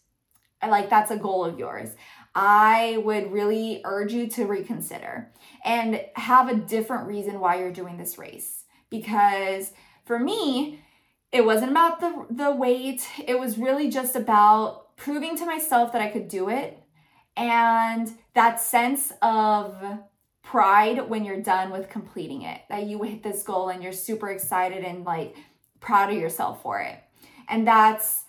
like 0.66 0.90
that's 0.90 1.10
a 1.10 1.16
goal 1.16 1.44
of 1.44 1.58
yours, 1.58 1.90
I 2.34 3.00
would 3.04 3.32
really 3.32 3.80
urge 3.84 4.12
you 4.12 4.26
to 4.28 4.46
reconsider 4.46 5.32
and 5.64 6.00
have 6.14 6.48
a 6.48 6.54
different 6.54 7.08
reason 7.08 7.40
why 7.40 7.58
you're 7.58 7.72
doing 7.72 7.96
this 7.96 8.18
race. 8.18 8.64
Because 8.90 9.72
for 10.04 10.18
me, 10.18 10.80
it 11.32 11.44
wasn't 11.44 11.70
about 11.70 12.00
the, 12.00 12.26
the 12.30 12.50
weight, 12.50 13.06
it 13.26 13.38
was 13.38 13.58
really 13.58 13.90
just 13.90 14.16
about 14.16 14.96
proving 14.96 15.36
to 15.36 15.46
myself 15.46 15.92
that 15.92 16.02
I 16.02 16.08
could 16.08 16.28
do 16.28 16.48
it 16.48 16.82
and 17.36 18.10
that 18.34 18.60
sense 18.60 19.12
of 19.22 19.76
pride 20.42 21.08
when 21.08 21.24
you're 21.24 21.42
done 21.42 21.70
with 21.70 21.90
completing 21.90 22.42
it, 22.42 22.62
that 22.68 22.86
you 22.86 23.02
hit 23.02 23.22
this 23.22 23.42
goal 23.42 23.68
and 23.68 23.82
you're 23.82 23.92
super 23.92 24.30
excited 24.30 24.82
and 24.82 25.04
like 25.04 25.36
proud 25.80 26.10
of 26.10 26.16
yourself 26.16 26.62
for 26.62 26.80
it. 26.80 26.98
And 27.48 27.66
that's 27.66 28.24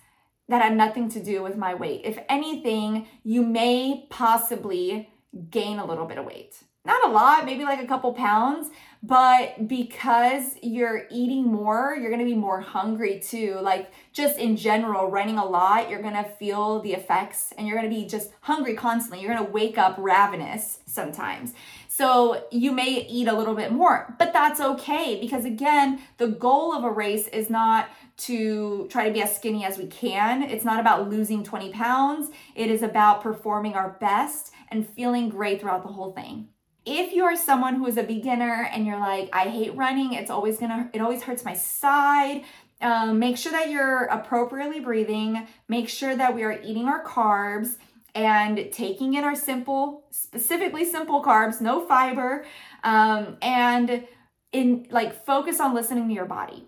that 0.49 0.62
had 0.62 0.75
nothing 0.75 1.09
to 1.09 1.23
do 1.23 1.43
with 1.43 1.55
my 1.55 1.75
weight. 1.75 2.01
If 2.03 2.19
anything, 2.27 3.07
you 3.23 3.43
may 3.43 4.07
possibly 4.09 5.09
gain 5.49 5.77
a 5.77 5.85
little 5.85 6.05
bit 6.05 6.17
of 6.17 6.25
weight. 6.25 6.55
Not 6.89 7.08
a 7.08 7.12
lot, 7.12 7.45
maybe 7.45 7.65
like 7.65 7.84
a 7.84 7.86
couple 7.86 8.12
pounds, 8.13 8.71
but 9.04 9.67
because 9.67 10.56
you're 10.63 11.06
eating 11.12 11.45
more, 11.45 11.95
you're 11.95 12.10
gonna 12.10 12.25
be 12.25 12.34
more 12.34 12.62
hungry 12.62 13.19
too. 13.19 13.60
Like, 13.62 13.91
just 14.12 14.39
in 14.39 14.58
general, 14.58 15.12
running 15.12 15.38
a 15.38 15.45
lot, 15.45 15.88
you're 15.88 16.02
gonna 16.02 16.28
feel 16.39 16.82
the 16.82 16.93
effects 16.93 17.54
and 17.56 17.67
you're 17.67 17.78
gonna 17.78 17.89
be 17.89 18.08
just 18.08 18.32
hungry 18.41 18.73
constantly. 18.73 19.23
You're 19.23 19.32
gonna 19.36 19.52
wake 19.52 19.78
up 19.78 19.97
ravenous 19.99 20.80
sometimes. 20.88 21.54
So 21.88 22.45
you 22.49 22.71
may 22.71 23.06
eat 23.08 23.28
a 23.28 23.38
little 23.38 23.54
bit 23.54 23.71
more, 23.71 24.15
but 24.17 24.34
that's 24.34 24.60
okay 24.60 25.19
because 25.21 25.45
again, 25.45 26.02
the 26.17 26.30
goal 26.30 26.73
of 26.73 26.84
a 26.84 26.89
race 26.89 27.28
is 27.28 27.52
not 27.52 27.88
to 28.17 28.88
try 28.89 29.06
to 29.06 29.13
be 29.13 29.21
as 29.21 29.36
skinny 29.36 29.63
as 29.63 29.78
we 29.78 29.86
can. 29.86 30.41
It's 30.41 30.65
not 30.65 30.80
about 30.80 31.08
losing 31.08 31.43
20 31.43 31.71
pounds. 31.71 32.32
It 32.56 32.71
is 32.71 32.82
about 32.82 33.21
performing 33.21 33.75
our 33.75 33.89
best 34.02 34.54
and 34.69 34.89
feeling 34.89 35.30
great 35.30 35.62
throughout 35.62 35.84
the 35.84 35.93
whole 35.93 36.13
thing. 36.13 36.47
If 36.85 37.13
you 37.13 37.23
are 37.25 37.35
someone 37.35 37.75
who 37.75 37.85
is 37.87 37.97
a 37.97 38.03
beginner 38.03 38.69
and 38.71 38.85
you're 38.85 38.99
like, 38.99 39.29
I 39.33 39.49
hate 39.49 39.75
running, 39.75 40.13
it's 40.13 40.31
always 40.31 40.57
gonna, 40.57 40.89
it 40.93 41.01
always 41.01 41.21
hurts 41.21 41.43
my 41.45 41.53
side. 41.53 42.43
Um, 42.81 43.19
make 43.19 43.37
sure 43.37 43.51
that 43.51 43.69
you're 43.69 44.05
appropriately 44.05 44.79
breathing. 44.79 45.47
Make 45.67 45.89
sure 45.89 46.15
that 46.15 46.33
we 46.33 46.43
are 46.43 46.59
eating 46.63 46.87
our 46.87 47.03
carbs 47.03 47.75
and 48.15 48.69
taking 48.71 49.13
in 49.15 49.23
our 49.23 49.35
simple, 49.35 50.05
specifically 50.11 50.85
simple 50.85 51.23
carbs, 51.23 51.61
no 51.61 51.85
fiber, 51.85 52.45
um, 52.83 53.37
and 53.41 54.07
in 54.51 54.87
like 54.89 55.25
focus 55.25 55.59
on 55.59 55.75
listening 55.75 56.07
to 56.07 56.13
your 56.13 56.25
body. 56.25 56.65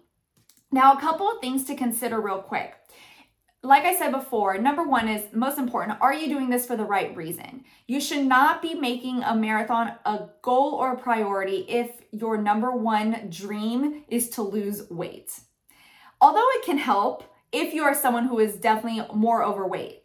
Now, 0.72 0.94
a 0.94 1.02
couple 1.02 1.30
of 1.30 1.42
things 1.42 1.66
to 1.66 1.76
consider 1.76 2.22
real 2.22 2.40
quick. 2.40 2.76
Like 3.64 3.84
I 3.84 3.96
said 3.96 4.12
before, 4.12 4.58
number 4.58 4.84
one 4.84 5.08
is 5.08 5.34
most 5.34 5.60
important 5.60 6.02
are 6.02 6.14
you 6.14 6.28
doing 6.28 6.50
this 6.50 6.66
for 6.66 6.76
the 6.76 6.84
right 6.84 7.16
reason? 7.16 7.64
You 7.88 8.02
should 8.02 8.26
not 8.26 8.62
be 8.62 8.74
making 8.74 9.22
a 9.22 9.36
marathon 9.36 9.94
a 10.04 10.30
goal 10.42 10.74
or 10.74 10.94
a 10.94 10.98
priority 10.98 11.66
if 11.70 11.92
your 12.12 12.38
number 12.38 12.72
one 12.72 13.30
dream 13.30 14.04
is 14.08 14.30
to 14.32 14.42
lose 14.42 14.90
weight. 14.90 15.40
Although 16.20 16.50
it 16.56 16.66
can 16.66 16.80
help 16.80 17.24
if 17.52 17.74
you 17.74 17.84
are 17.84 17.94
someone 17.94 18.26
who 18.26 18.40
is 18.40 18.56
definitely 18.56 19.06
more 19.14 19.44
overweight 19.44 20.02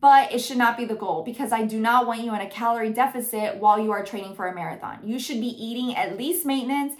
but 0.00 0.32
it 0.32 0.38
should 0.38 0.56
not 0.56 0.76
be 0.76 0.84
the 0.84 0.94
goal 0.94 1.22
because 1.22 1.52
I 1.52 1.64
do 1.64 1.78
not 1.78 2.06
want 2.06 2.22
you 2.22 2.34
in 2.34 2.40
a 2.40 2.48
calorie 2.48 2.92
deficit 2.92 3.56
while 3.56 3.78
you 3.78 3.90
are 3.90 4.04
training 4.04 4.34
for 4.34 4.48
a 4.48 4.54
marathon. 4.54 5.00
You 5.04 5.18
should 5.18 5.40
be 5.40 5.48
eating 5.48 5.94
at 5.94 6.16
least 6.16 6.46
maintenance, 6.46 6.94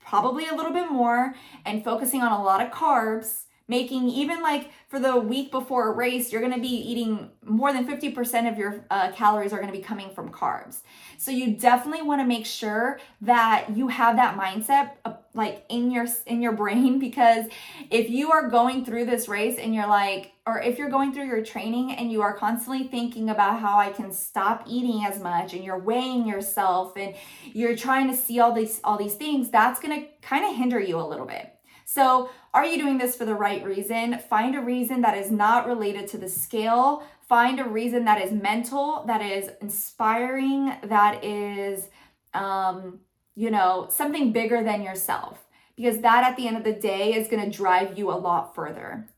probably 0.00 0.48
a 0.48 0.54
little 0.54 0.72
bit 0.72 0.90
more, 0.90 1.34
and 1.64 1.84
focusing 1.84 2.22
on 2.22 2.32
a 2.32 2.42
lot 2.42 2.60
of 2.60 2.72
carbs. 2.72 3.44
Making 3.70 4.08
even 4.08 4.42
like 4.42 4.72
for 4.88 4.98
the 4.98 5.16
week 5.16 5.52
before 5.52 5.92
a 5.92 5.94
race, 5.94 6.32
you're 6.32 6.42
gonna 6.42 6.58
be 6.58 6.66
eating 6.66 7.30
more 7.44 7.72
than 7.72 7.86
50% 7.86 8.50
of 8.50 8.58
your 8.58 8.84
uh, 8.90 9.12
calories 9.12 9.52
are 9.52 9.60
gonna 9.60 9.70
be 9.70 9.78
coming 9.78 10.10
from 10.10 10.30
carbs. 10.30 10.80
So 11.18 11.30
you 11.30 11.56
definitely 11.56 12.02
wanna 12.02 12.26
make 12.26 12.46
sure 12.46 12.98
that 13.20 13.76
you 13.76 13.86
have 13.86 14.16
that 14.16 14.36
mindset 14.36 14.96
like 15.34 15.64
in 15.68 15.92
your 15.92 16.06
in 16.26 16.42
your 16.42 16.50
brain 16.50 16.98
because 17.06 17.46
if 17.90 18.10
you 18.10 18.32
are 18.32 18.48
going 18.48 18.84
through 18.84 19.04
this 19.04 19.28
race 19.28 19.56
and 19.56 19.72
you're 19.72 19.86
like 19.86 20.32
or 20.46 20.60
if 20.60 20.78
you're 20.78 20.90
going 20.90 21.12
through 21.12 21.26
your 21.26 21.44
training 21.44 21.92
and 21.92 22.10
you 22.10 22.22
are 22.22 22.36
constantly 22.36 22.88
thinking 22.88 23.30
about 23.30 23.60
how 23.60 23.78
I 23.78 23.90
can 23.90 24.10
stop 24.10 24.64
eating 24.66 25.04
as 25.06 25.20
much 25.20 25.54
and 25.54 25.62
you're 25.62 25.78
weighing 25.78 26.26
yourself 26.26 26.96
and 26.96 27.14
you're 27.44 27.76
trying 27.76 28.10
to 28.10 28.16
see 28.16 28.40
all 28.40 28.52
these 28.52 28.80
all 28.82 28.98
these 28.98 29.14
things 29.14 29.50
that's 29.50 29.78
going 29.78 30.00
to 30.00 30.08
kind 30.22 30.44
of 30.44 30.56
hinder 30.56 30.80
you 30.80 30.98
a 30.98 31.06
little 31.06 31.26
bit. 31.26 31.54
So, 31.92 32.30
are 32.54 32.64
you 32.64 32.78
doing 32.78 32.98
this 32.98 33.16
for 33.16 33.24
the 33.24 33.34
right 33.34 33.64
reason? 33.64 34.20
Find 34.30 34.54
a 34.54 34.60
reason 34.60 35.00
that 35.00 35.18
is 35.18 35.32
not 35.32 35.66
related 35.66 36.06
to 36.10 36.18
the 36.18 36.28
scale. 36.28 37.02
Find 37.28 37.58
a 37.58 37.64
reason 37.64 38.04
that 38.04 38.22
is 38.22 38.30
mental, 38.30 39.02
that 39.08 39.20
is 39.20 39.50
inspiring, 39.60 40.72
that 40.84 41.24
is 41.24 41.88
um 42.32 43.00
you 43.34 43.50
know, 43.50 43.88
something 43.90 44.30
bigger 44.30 44.62
than 44.62 44.82
yourself, 44.82 45.46
because 45.74 45.98
that 46.02 46.22
at 46.22 46.36
the 46.36 46.46
end 46.46 46.56
of 46.56 46.62
the 46.62 46.72
day 46.72 47.14
is 47.14 47.26
going 47.26 47.42
to 47.42 47.56
drive 47.56 47.98
you 47.98 48.10
a 48.10 48.22
lot 48.28 48.54
further. 48.54 49.08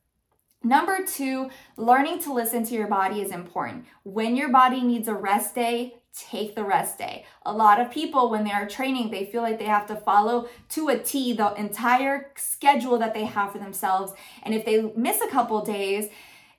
Number 0.62 1.04
two, 1.04 1.50
learning 1.76 2.20
to 2.20 2.32
listen 2.32 2.64
to 2.64 2.74
your 2.74 2.86
body 2.86 3.20
is 3.20 3.32
important. 3.32 3.84
When 4.04 4.34
your 4.34 4.48
body 4.48 4.80
needs 4.80 5.08
a 5.08 5.14
rest 5.14 5.54
day, 5.54 5.96
take 6.14 6.54
the 6.54 6.64
rest 6.64 6.98
day. 6.98 7.24
A 7.46 7.52
lot 7.52 7.80
of 7.80 7.90
people, 7.90 8.30
when 8.30 8.44
they 8.44 8.52
are 8.52 8.68
training, 8.68 9.10
they 9.10 9.26
feel 9.26 9.42
like 9.42 9.58
they 9.58 9.64
have 9.64 9.86
to 9.86 9.96
follow 9.96 10.48
to 10.70 10.88
a 10.88 10.98
T 10.98 11.32
the 11.32 11.54
entire 11.54 12.30
schedule 12.36 12.98
that 12.98 13.14
they 13.14 13.24
have 13.24 13.52
for 13.52 13.58
themselves. 13.58 14.12
And 14.42 14.54
if 14.54 14.64
they 14.64 14.92
miss 14.96 15.20
a 15.20 15.28
couple 15.28 15.64
days, 15.64 16.08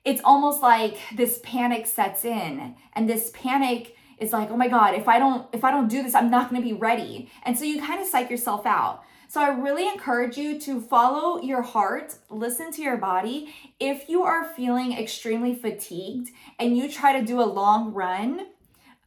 it's 0.04 0.20
almost 0.24 0.60
like 0.60 0.98
this 1.16 1.40
panic 1.42 1.86
sets 1.86 2.24
in. 2.24 2.74
And 2.94 3.08
this 3.08 3.30
panic 3.32 3.96
is 4.18 4.32
like, 4.32 4.50
oh 4.50 4.56
my 4.56 4.68
God, 4.68 4.94
if 4.94 5.08
I 5.08 5.18
don't, 5.18 5.46
if 5.52 5.64
I 5.64 5.70
don't 5.70 5.88
do 5.88 6.02
this, 6.02 6.14
I'm 6.14 6.30
not 6.30 6.50
gonna 6.50 6.62
be 6.62 6.72
ready. 6.72 7.30
And 7.44 7.58
so 7.58 7.64
you 7.64 7.80
kind 7.80 8.00
of 8.00 8.06
psych 8.06 8.30
yourself 8.30 8.66
out. 8.66 9.02
So 9.28 9.40
I 9.40 9.48
really 9.48 9.88
encourage 9.88 10.36
you 10.36 10.60
to 10.60 10.80
follow 10.80 11.40
your 11.40 11.62
heart, 11.62 12.16
listen 12.30 12.70
to 12.72 12.82
your 12.82 12.96
body. 12.96 13.52
If 13.80 14.08
you 14.08 14.22
are 14.22 14.44
feeling 14.44 14.92
extremely 14.92 15.54
fatigued 15.54 16.30
and 16.60 16.76
you 16.76 16.88
try 16.88 17.18
to 17.18 17.26
do 17.26 17.40
a 17.40 17.42
long 17.42 17.92
run, 17.92 18.46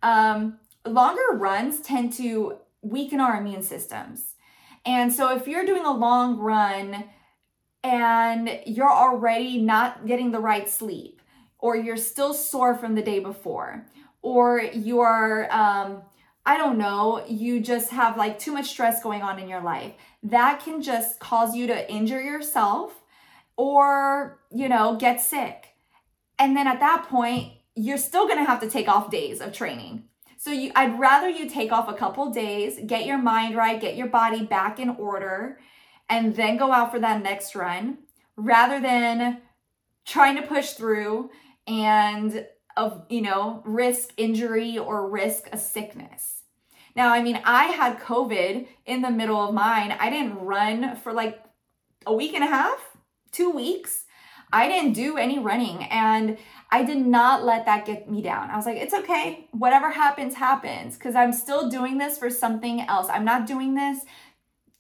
um, 0.04 0.60
longer 0.86 1.22
runs 1.34 1.80
tend 1.82 2.14
to 2.14 2.58
weaken 2.82 3.20
our 3.20 3.38
immune 3.38 3.64
systems. 3.64 4.36
And 4.86 5.14
so 5.14 5.36
if 5.36 5.48
you're 5.48 5.66
doing 5.66 5.86
a 5.86 5.92
long 5.92 6.38
run 6.38 7.06
and 7.84 8.60
you're 8.66 8.92
already 8.92 9.60
not 9.60 10.06
getting 10.06 10.32
the 10.32 10.40
right 10.40 10.70
sleep, 10.70 11.22
or 11.60 11.76
you're 11.76 11.98
still 11.98 12.34
sore 12.34 12.76
from 12.76 12.96
the 12.96 13.02
day 13.02 13.20
before, 13.20 13.86
or 14.22 14.62
you're 14.62 15.48
um, 15.52 16.04
I 16.48 16.56
don't 16.56 16.78
know, 16.78 17.26
you 17.28 17.60
just 17.60 17.90
have 17.90 18.16
like 18.16 18.40
too 18.40 18.54
much 18.54 18.70
stress 18.70 19.04
going 19.04 19.22
on 19.22 19.38
in 19.38 19.50
your 19.50 19.62
life. 19.62 19.92
That 20.24 20.62
can 20.64 20.82
just 20.82 21.20
cause 21.20 21.54
you 21.54 21.68
to 21.68 21.92
injure 21.92 22.22
yourself 22.22 22.94
or, 23.58 24.40
you 24.50 24.70
know, 24.70 24.96
get 24.96 25.20
sick. 25.20 25.68
And 26.40 26.56
then 26.56 26.66
at 26.66 26.80
that 26.80 27.08
point, 27.10 27.52
you're 27.78 27.98
still 27.98 28.28
going 28.28 28.40
to 28.40 28.46
have 28.46 28.60
to 28.62 28.70
take 28.70 28.88
off 28.88 29.12
days 29.12 29.40
of 29.40 29.54
training. 29.54 30.04
So 30.38 30.52
you 30.52 30.72
I'd 30.76 31.00
rather 31.00 31.30
you 31.30 31.50
take 31.50 31.72
off 31.72 31.88
a 31.88 31.94
couple 31.94 32.32
days, 32.32 32.80
get 32.86 33.06
your 33.06 33.18
mind 33.18 33.56
right, 33.56 33.80
get 33.80 33.96
your 33.96 34.08
body 34.08 34.46
back 34.46 34.80
in 34.80 34.90
order, 34.90 35.60
and 36.10 36.36
then 36.36 36.58
go 36.58 36.72
out 36.72 36.92
for 36.92 37.00
that 37.00 37.24
next 37.24 37.56
run 37.56 38.00
rather 38.36 38.80
than 38.80 39.42
trying 40.06 40.36
to 40.36 40.42
push 40.42 40.72
through 40.72 41.30
and 41.66 42.46
of, 42.78 43.04
you 43.10 43.22
know, 43.22 43.62
risk 43.66 44.14
injury 44.18 44.78
or 44.78 45.10
risk 45.10 45.50
a 45.52 45.58
sickness. 45.58 46.44
Now, 46.96 47.12
I 47.12 47.22
mean, 47.22 47.42
I 47.44 47.66
had 47.66 48.00
COVID 48.00 48.68
in 48.86 49.02
the 49.02 49.12
middle 49.12 49.48
of 49.48 49.54
mine. 49.54 49.96
I 50.00 50.10
didn't 50.10 50.40
run 50.40 50.96
for 50.98 51.14
like 51.14 51.44
a 52.06 52.14
week 52.14 52.34
and 52.34 52.44
a 52.44 52.48
half, 52.48 52.80
two 53.32 53.50
weeks. 53.52 54.06
I 54.52 54.68
didn't 54.68 54.94
do 54.94 55.18
any 55.18 55.40
running 55.40 55.84
and 55.86 56.38
I 56.72 56.84
did 56.84 57.06
not 57.06 57.44
let 57.44 57.66
that 57.66 57.86
get 57.86 58.10
me 58.10 58.22
down. 58.22 58.50
I 58.50 58.56
was 58.56 58.66
like, 58.66 58.78
it's 58.78 58.94
okay. 58.94 59.48
Whatever 59.52 59.92
happens, 59.92 60.36
happens 60.36 60.96
because 60.96 61.16
I'm 61.16 61.34
still 61.34 61.70
doing 61.70 61.98
this 61.98 62.18
for 62.18 62.30
something 62.30 62.82
else. 62.82 63.08
I'm 63.10 63.26
not 63.26 63.46
doing 63.46 63.76
this 63.76 64.00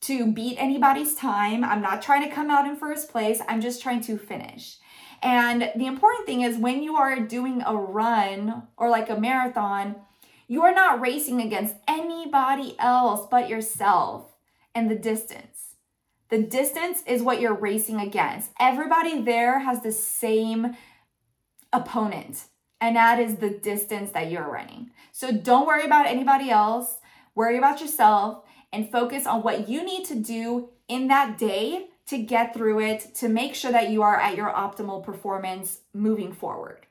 to 0.02 0.32
beat 0.32 0.58
anybody's 0.58 1.16
time. 1.16 1.64
I'm 1.64 1.82
not 1.82 2.02
trying 2.02 2.28
to 2.28 2.34
come 2.34 2.50
out 2.50 2.68
in 2.68 2.76
first 2.76 3.10
place. 3.10 3.42
I'm 3.48 3.62
just 3.62 3.82
trying 3.82 4.02
to 4.02 4.18
finish. 4.18 4.78
And 5.22 5.72
the 5.76 5.88
important 5.88 6.26
thing 6.26 6.42
is 6.42 6.58
when 6.58 6.84
you 6.84 6.96
are 6.96 7.20
doing 7.20 7.64
a 7.66 7.76
run 7.76 8.64
or 8.78 8.90
like 8.90 9.10
a 9.10 9.20
marathon, 9.20 9.96
you 10.48 10.64
are 10.64 10.74
not 10.74 11.02
racing 11.02 11.42
against 11.42 11.76
anybody 11.88 12.76
else 12.80 13.28
but 13.30 13.50
yourself 13.50 14.34
and 14.76 14.90
the 14.90 14.96
distance. 14.96 15.67
The 16.30 16.42
distance 16.42 17.04
is 17.08 17.22
what 17.22 17.40
you're 17.40 17.54
racing 17.54 18.00
against. 18.00 18.52
Everybody 18.60 19.22
there 19.22 19.60
has 19.60 19.82
the 19.82 19.92
same 19.92 20.76
opponent, 21.72 22.46
and 22.82 22.96
that 22.96 23.20
is 23.20 23.36
the 23.36 23.50
distance 23.50 24.12
that 24.12 24.30
you're 24.30 24.50
running. 24.50 24.92
So 25.12 25.32
don't 25.32 25.66
worry 25.66 25.86
about 25.86 26.08
anybody 26.08 26.50
else, 26.50 26.98
worry 27.34 27.58
about 27.58 27.82
yourself, 27.82 28.44
and 28.74 28.92
focus 28.92 29.26
on 29.26 29.42
what 29.42 29.70
you 29.70 29.84
need 29.84 30.06
to 30.06 30.16
do 30.16 30.70
in 30.88 31.08
that 31.08 31.38
day 31.38 31.88
to 32.08 32.18
get 32.18 32.54
through 32.54 32.80
it 32.80 33.16
to 33.16 33.30
make 33.30 33.54
sure 33.56 33.72
that 33.72 33.90
you 33.90 34.02
are 34.02 34.20
at 34.20 34.36
your 34.36 34.50
optimal 34.50 35.04
performance 35.04 35.82
moving 35.94 36.34
forward. 36.34 36.86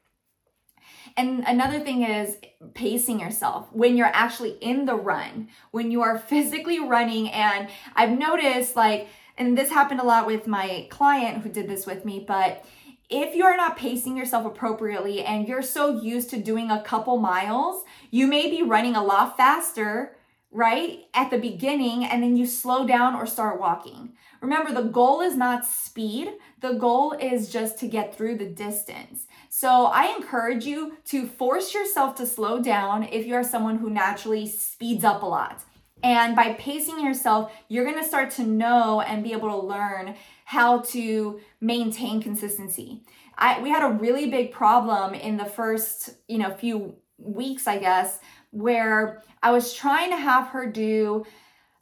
And 1.17 1.45
another 1.47 1.81
thing 1.81 2.03
is 2.03 2.37
pacing 2.75 3.21
yourself 3.21 3.69
when 3.73 3.97
you're 3.97 4.11
actually 4.13 4.59
in 4.61 4.85
the 4.85 4.95
run, 4.95 5.49
when 5.71 5.91
you 5.91 6.03
are 6.03 6.19
physically 6.31 6.81
running. 6.81 7.31
And 7.31 7.69
I've 7.95 8.17
noticed, 8.17 8.77
like, 8.77 9.09
and 9.39 9.57
this 9.57 9.71
happened 9.71 10.01
a 10.01 10.05
lot 10.05 10.27
with 10.27 10.47
my 10.47 10.87
client 10.91 11.43
who 11.43 11.49
did 11.49 11.69
this 11.69 11.87
with 11.87 12.05
me, 12.05 12.25
but 12.27 12.65
if 13.09 13.35
you 13.37 13.45
are 13.45 13.57
not 13.57 13.77
pacing 13.77 14.17
yourself 14.17 14.45
appropriately 14.45 15.23
and 15.23 15.47
you're 15.47 15.63
so 15.63 16.01
used 16.01 16.31
to 16.31 16.41
doing 16.41 16.71
a 16.71 16.83
couple 16.83 17.19
miles, 17.19 17.85
you 18.11 18.27
may 18.27 18.51
be 18.51 18.63
running 18.63 18.97
a 18.97 19.05
lot 19.05 19.37
faster 19.37 20.17
right? 20.57 21.05
At 21.13 21.31
the 21.31 21.39
beginning, 21.39 22.05
and 22.05 22.23
then 22.23 22.37
you 22.37 22.47
slow 22.47 22.87
down 22.87 23.15
or 23.15 23.27
start 23.27 23.61
walking. 23.61 24.15
Remember, 24.41 24.73
the 24.73 24.89
goal 24.89 25.21
is 25.21 25.37
not 25.37 25.67
speed, 25.67 26.33
the 26.61 26.73
goal 26.73 27.13
is 27.13 27.51
just 27.51 27.79
to 27.81 27.89
get 27.89 28.17
through 28.17 28.39
the 28.39 28.47
distance. 28.47 29.27
So 29.51 29.87
I 29.87 30.15
encourage 30.17 30.65
you 30.65 30.97
to 31.07 31.27
force 31.27 31.75
yourself 31.75 32.15
to 32.17 32.27
slow 32.27 32.63
down 32.63 33.05
if 33.05 33.27
you 33.27 33.35
are 33.35 33.45
someone 33.45 33.77
who 33.77 33.91
naturally 33.91 34.47
speeds 34.47 35.05
up 35.05 35.23
a 35.23 35.27
lot. 35.27 35.63
And 36.03 36.37
by 36.37 36.53
pacing 36.55 37.05
yourself, 37.05 37.53
you're 37.69 37.85
gonna 37.85 38.05
start 38.07 38.31
to 38.33 38.43
know 38.43 39.01
and 39.01 39.25
be 39.25 39.33
able 39.33 39.49
to 39.49 39.67
learn 39.67 40.15
how 40.45 40.81
to 40.81 41.41
maintain 41.61 42.23
consistency. 42.23 43.03
I, 43.39 43.61
we 43.61 43.71
had 43.71 43.83
a 43.83 43.93
really 43.93 44.31
big 44.31 44.53
problem 44.53 45.15
in 45.15 45.37
the 45.37 45.45
first, 45.45 46.11
you 46.29 46.39
know, 46.39 46.55
few 46.55 46.95
weeks, 47.19 47.67
I 47.67 47.79
guess, 47.79 48.19
where 48.51 49.23
I 49.43 49.51
was 49.51 49.75
trying 49.75 50.11
to 50.11 50.17
have 50.17 50.49
her 50.49 50.67
do 50.67 51.27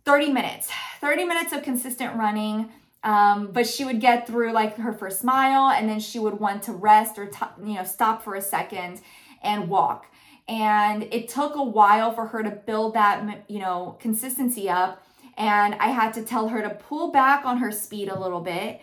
30 0.04 0.32
minutes, 0.32 0.70
30 1.00 1.24
minutes 1.24 1.52
of 1.52 1.62
consistent 1.62 2.16
running. 2.16 2.70
Um, 3.02 3.48
but 3.52 3.66
she 3.66 3.84
would 3.84 4.00
get 4.00 4.26
through 4.26 4.52
like 4.52 4.76
her 4.78 4.94
first 4.94 5.24
mile 5.24 5.70
and 5.70 5.86
then 5.86 6.00
she 6.00 6.18
would 6.18 6.40
want 6.40 6.62
to 6.64 6.72
rest 6.72 7.18
or, 7.18 7.26
t- 7.26 7.38
you 7.62 7.74
know, 7.74 7.84
stop 7.84 8.24
for 8.24 8.34
a 8.34 8.40
second 8.40 9.02
and 9.42 9.68
walk. 9.68 10.06
And 10.46 11.04
it 11.04 11.28
took 11.28 11.54
a 11.54 11.62
while 11.62 12.12
for 12.12 12.26
her 12.26 12.42
to 12.42 12.50
build 12.50 12.94
that, 12.94 13.44
you 13.48 13.58
know, 13.58 13.96
consistency 14.00 14.68
up. 14.68 15.02
And 15.36 15.74
I 15.74 15.88
had 15.88 16.12
to 16.14 16.22
tell 16.22 16.48
her 16.48 16.62
to 16.62 16.70
pull 16.70 17.10
back 17.10 17.44
on 17.44 17.58
her 17.58 17.72
speed 17.72 18.08
a 18.08 18.18
little 18.18 18.40
bit. 18.40 18.80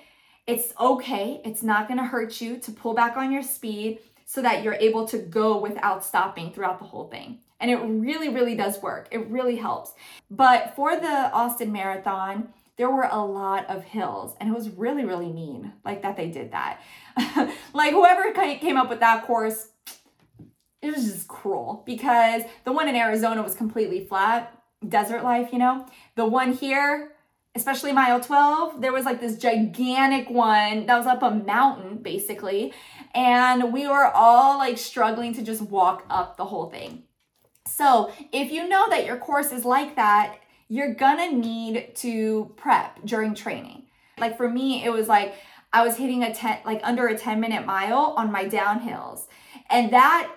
It's 0.48 0.74
okay. 0.80 1.40
It's 1.46 1.64
not 1.64 1.88
going 1.88 2.00
to 2.00 2.06
hurt 2.06 2.42
you 2.42 2.58
to 2.58 2.72
pull 2.72 2.94
back 2.94 3.16
on 3.16 3.32
your 3.32 3.44
speed 3.44 4.00
so 4.26 4.42
that 4.42 4.64
you're 4.64 4.74
able 4.76 5.08
to 5.10 5.18
go 5.18 5.58
without 5.60 6.04
stopping 6.04 6.52
throughout 6.52 6.80
the 6.80 6.86
whole 6.86 7.08
thing. 7.08 7.40
And 7.60 7.70
it 7.70 7.78
really, 7.78 8.30
really 8.30 8.56
does 8.56 8.82
work. 8.82 9.08
It 9.12 9.28
really 9.28 9.56
helps. 9.56 9.94
But 10.32 10.76
for 10.76 10.96
the 10.96 11.32
Austin 11.32 11.72
Marathon, 11.72 12.50
there 12.78 12.90
were 12.90 13.08
a 13.12 13.24
lot 13.24 13.70
of 13.70 13.84
hills 13.84 14.36
and 14.40 14.50
it 14.50 14.56
was 14.56 14.70
really, 14.70 15.06
really 15.06 15.32
mean 15.32 15.74
like 15.86 16.02
that 16.02 16.18
they 16.18 16.30
did 16.30 16.52
that. 16.52 16.82
like 17.74 17.92
whoever 17.92 18.32
came 18.32 18.78
up 18.78 18.90
with 18.90 19.02
that 19.02 19.26
course, 19.26 19.68
it 20.82 20.96
was 20.96 21.06
just 21.06 21.28
cruel 21.28 21.84
because 21.86 22.44
the 22.66 22.72
one 22.72 22.88
in 22.88 22.96
Arizona 22.96 23.42
was 23.44 23.56
completely 23.56 24.06
flat, 24.06 24.58
desert 24.88 25.24
life, 25.24 25.50
you 25.54 25.60
know? 25.60 25.86
The 26.16 26.26
one 26.26 26.54
here, 26.54 27.14
especially 27.54 27.94
mile 27.94 28.20
12, 28.20 28.82
there 28.82 28.92
was 28.92 29.06
like 29.06 29.22
this 29.22 29.38
gigantic 29.38 30.30
one 30.30 30.88
that 30.88 30.98
was 30.98 31.06
up 31.06 31.22
a 31.22 31.32
mountain 31.32 31.98
basically. 31.98 32.74
And 33.14 33.72
we 33.72 33.88
were 33.88 34.06
all 34.06 34.58
like 34.58 34.78
struggling 34.78 35.34
to 35.36 35.44
just 35.44 35.62
walk 35.62 36.06
up 36.10 36.38
the 36.38 36.46
whole 36.46 36.70
thing. 36.70 37.04
So, 37.68 38.12
if 38.32 38.52
you 38.52 38.68
know 38.68 38.90
that 38.90 39.06
your 39.06 39.18
course 39.18 39.52
is 39.52 39.64
like 39.64 39.96
that, 39.96 40.38
you're 40.68 40.96
gonna 40.96 41.32
need 41.32 41.96
to 41.98 42.52
prep 42.58 43.06
during 43.06 43.36
training. 43.36 43.84
Like 44.18 44.36
for 44.36 44.50
me, 44.50 44.84
it 44.84 44.92
was 44.92 45.08
like 45.08 45.36
I 45.72 45.86
was 45.86 45.96
hitting 45.96 46.24
a 46.24 46.34
10 46.34 46.60
like 46.66 46.82
under 46.84 47.08
a 47.08 47.18
10 47.18 47.40
minute 47.40 47.66
mile 47.66 48.16
on 48.18 48.32
my 48.32 48.46
downhills. 48.46 49.28
And 49.70 49.94
that 49.94 50.32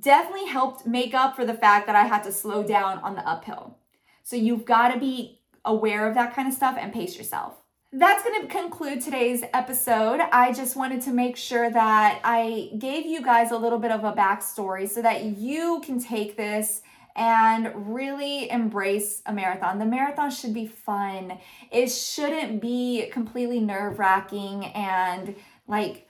definitely 0.00 0.46
helped 0.46 0.86
make 0.86 1.14
up 1.14 1.36
for 1.36 1.44
the 1.44 1.54
fact 1.54 1.86
that 1.86 1.96
I 1.96 2.04
had 2.04 2.22
to 2.24 2.32
slow 2.32 2.62
down 2.62 2.98
on 2.98 3.14
the 3.14 3.26
uphill. 3.28 3.78
So 4.22 4.36
you've 4.36 4.64
got 4.64 4.92
to 4.92 5.00
be 5.00 5.40
aware 5.64 6.08
of 6.08 6.14
that 6.14 6.34
kind 6.34 6.48
of 6.48 6.54
stuff 6.54 6.76
and 6.78 6.92
pace 6.92 7.16
yourself 7.16 7.62
that's 7.94 8.24
going 8.24 8.40
to 8.40 8.48
conclude 8.48 9.02
today's 9.02 9.42
episode. 9.52 10.20
I 10.32 10.54
just 10.54 10.76
wanted 10.76 11.02
to 11.02 11.12
make 11.12 11.36
sure 11.36 11.70
that 11.70 12.20
I 12.24 12.70
gave 12.78 13.04
you 13.04 13.22
guys 13.22 13.50
a 13.50 13.56
little 13.58 13.78
bit 13.78 13.90
of 13.90 14.02
a 14.02 14.14
backstory 14.14 14.88
so 14.88 15.02
that 15.02 15.24
you 15.24 15.82
can 15.84 16.00
take 16.00 16.34
this 16.34 16.80
and 17.14 17.70
really 17.94 18.50
embrace 18.50 19.20
a 19.26 19.32
marathon. 19.34 19.78
The 19.78 19.84
marathon 19.84 20.30
should 20.30 20.54
be 20.54 20.66
fun, 20.66 21.38
it 21.70 21.88
shouldn't 21.88 22.62
be 22.62 23.10
completely 23.12 23.60
nerve 23.60 23.98
wracking 23.98 24.64
and 24.66 25.36
like 25.68 26.08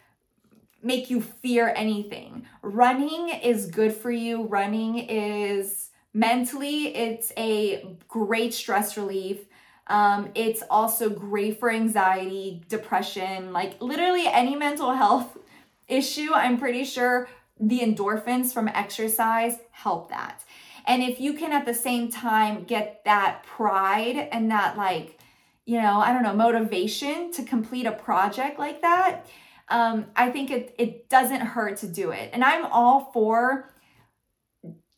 make 0.83 1.11
you 1.11 1.21
fear 1.21 1.73
anything. 1.77 2.47
Running 2.63 3.29
is 3.29 3.67
good 3.67 3.93
for 3.93 4.11
you, 4.11 4.45
running 4.45 4.99
is 4.99 5.91
mentally, 6.13 6.95
it's 6.95 7.33
a 7.37 7.97
great 8.09 8.53
stress 8.53 8.97
relief 8.97 9.39
um, 9.87 10.31
it's 10.35 10.63
also 10.71 11.11
great 11.11 11.59
for 11.59 11.71
anxiety, 11.71 12.63
depression, 12.69 13.53
like 13.53 13.81
literally 13.83 14.27
any 14.27 14.55
mental 14.55 14.93
health 14.93 15.37
issue. 15.89 16.31
I'm 16.33 16.59
pretty 16.59 16.85
sure 16.85 17.29
the 17.59 17.81
endorphins 17.81 18.53
from 18.53 18.69
exercise 18.69 19.59
help 19.71 20.09
that. 20.11 20.45
And 20.87 21.03
if 21.03 21.21
you 21.21 21.35
can 21.35 21.53
at 21.53 21.65
the 21.65 21.75
same 21.75 22.11
time 22.11 22.65
get 22.65 23.05
that 23.05 23.45
pride 23.45 24.29
and 24.33 24.51
that, 24.51 24.77
like, 24.77 25.19
you 25.65 25.81
know, 25.81 26.01
I 26.01 26.13
don't 26.13 26.25
know, 26.25 26.35
motivation 26.35 27.31
to 27.33 27.45
complete 27.45 27.87
a 27.87 27.93
project 27.93 28.59
like 28.59 28.83
that, 28.83 29.27
um, 29.73 30.07
I 30.15 30.31
think 30.31 30.51
it, 30.51 30.75
it 30.79 31.09
doesn't 31.09 31.41
hurt 31.41 31.79
to 31.79 31.89
do 31.89 32.11
it. 32.11 32.31
And 32.33 32.45
I'm 32.45 32.67
all 32.67 33.11
for 33.13 33.71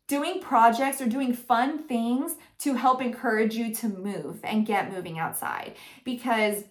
doing 0.09 0.41
projects 0.41 1.01
or 1.01 1.07
doing 1.07 1.33
fun 1.33 1.85
things 1.85 2.37
to 2.59 2.75
help 2.75 3.01
encourage 3.01 3.55
you 3.55 3.75
to 3.75 3.89
move 3.89 4.41
and 4.43 4.67
get 4.67 4.93
moving 4.93 5.19
outside. 5.19 5.75
Because 6.05 6.65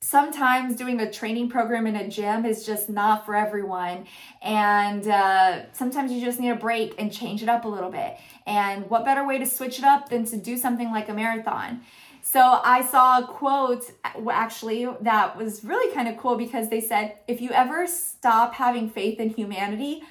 sometimes 0.00 0.76
doing 0.76 1.00
a 1.00 1.10
training 1.10 1.48
program 1.48 1.86
in 1.86 1.96
a 1.96 2.08
gym 2.08 2.44
is 2.44 2.66
just 2.66 2.88
not 2.88 3.24
for 3.24 3.34
everyone. 3.34 4.06
And 4.42 5.06
uh, 5.06 5.72
sometimes 5.72 6.12
you 6.12 6.20
just 6.20 6.40
need 6.40 6.50
a 6.50 6.56
break 6.56 6.94
and 6.98 7.12
change 7.12 7.42
it 7.42 7.48
up 7.48 7.64
a 7.64 7.68
little 7.68 7.90
bit. 7.90 8.16
And 8.46 8.88
what 8.90 9.04
better 9.04 9.26
way 9.26 9.38
to 9.38 9.46
switch 9.46 9.78
it 9.78 9.84
up 9.84 10.08
than 10.08 10.24
to 10.26 10.36
do 10.36 10.56
something 10.56 10.90
like 10.90 11.08
a 11.08 11.14
marathon 11.14 11.82
so 12.26 12.60
i 12.64 12.82
saw 12.82 13.20
a 13.20 13.26
quote 13.26 13.84
actually 14.32 14.88
that 15.00 15.36
was 15.36 15.62
really 15.62 15.94
kind 15.94 16.08
of 16.08 16.16
cool 16.16 16.36
because 16.36 16.68
they 16.70 16.80
said 16.80 17.16
if 17.28 17.40
you 17.40 17.50
ever 17.50 17.86
stop 17.86 18.54
having 18.54 18.88
faith 18.88 19.20
in 19.20 19.28
humanity 19.28 20.02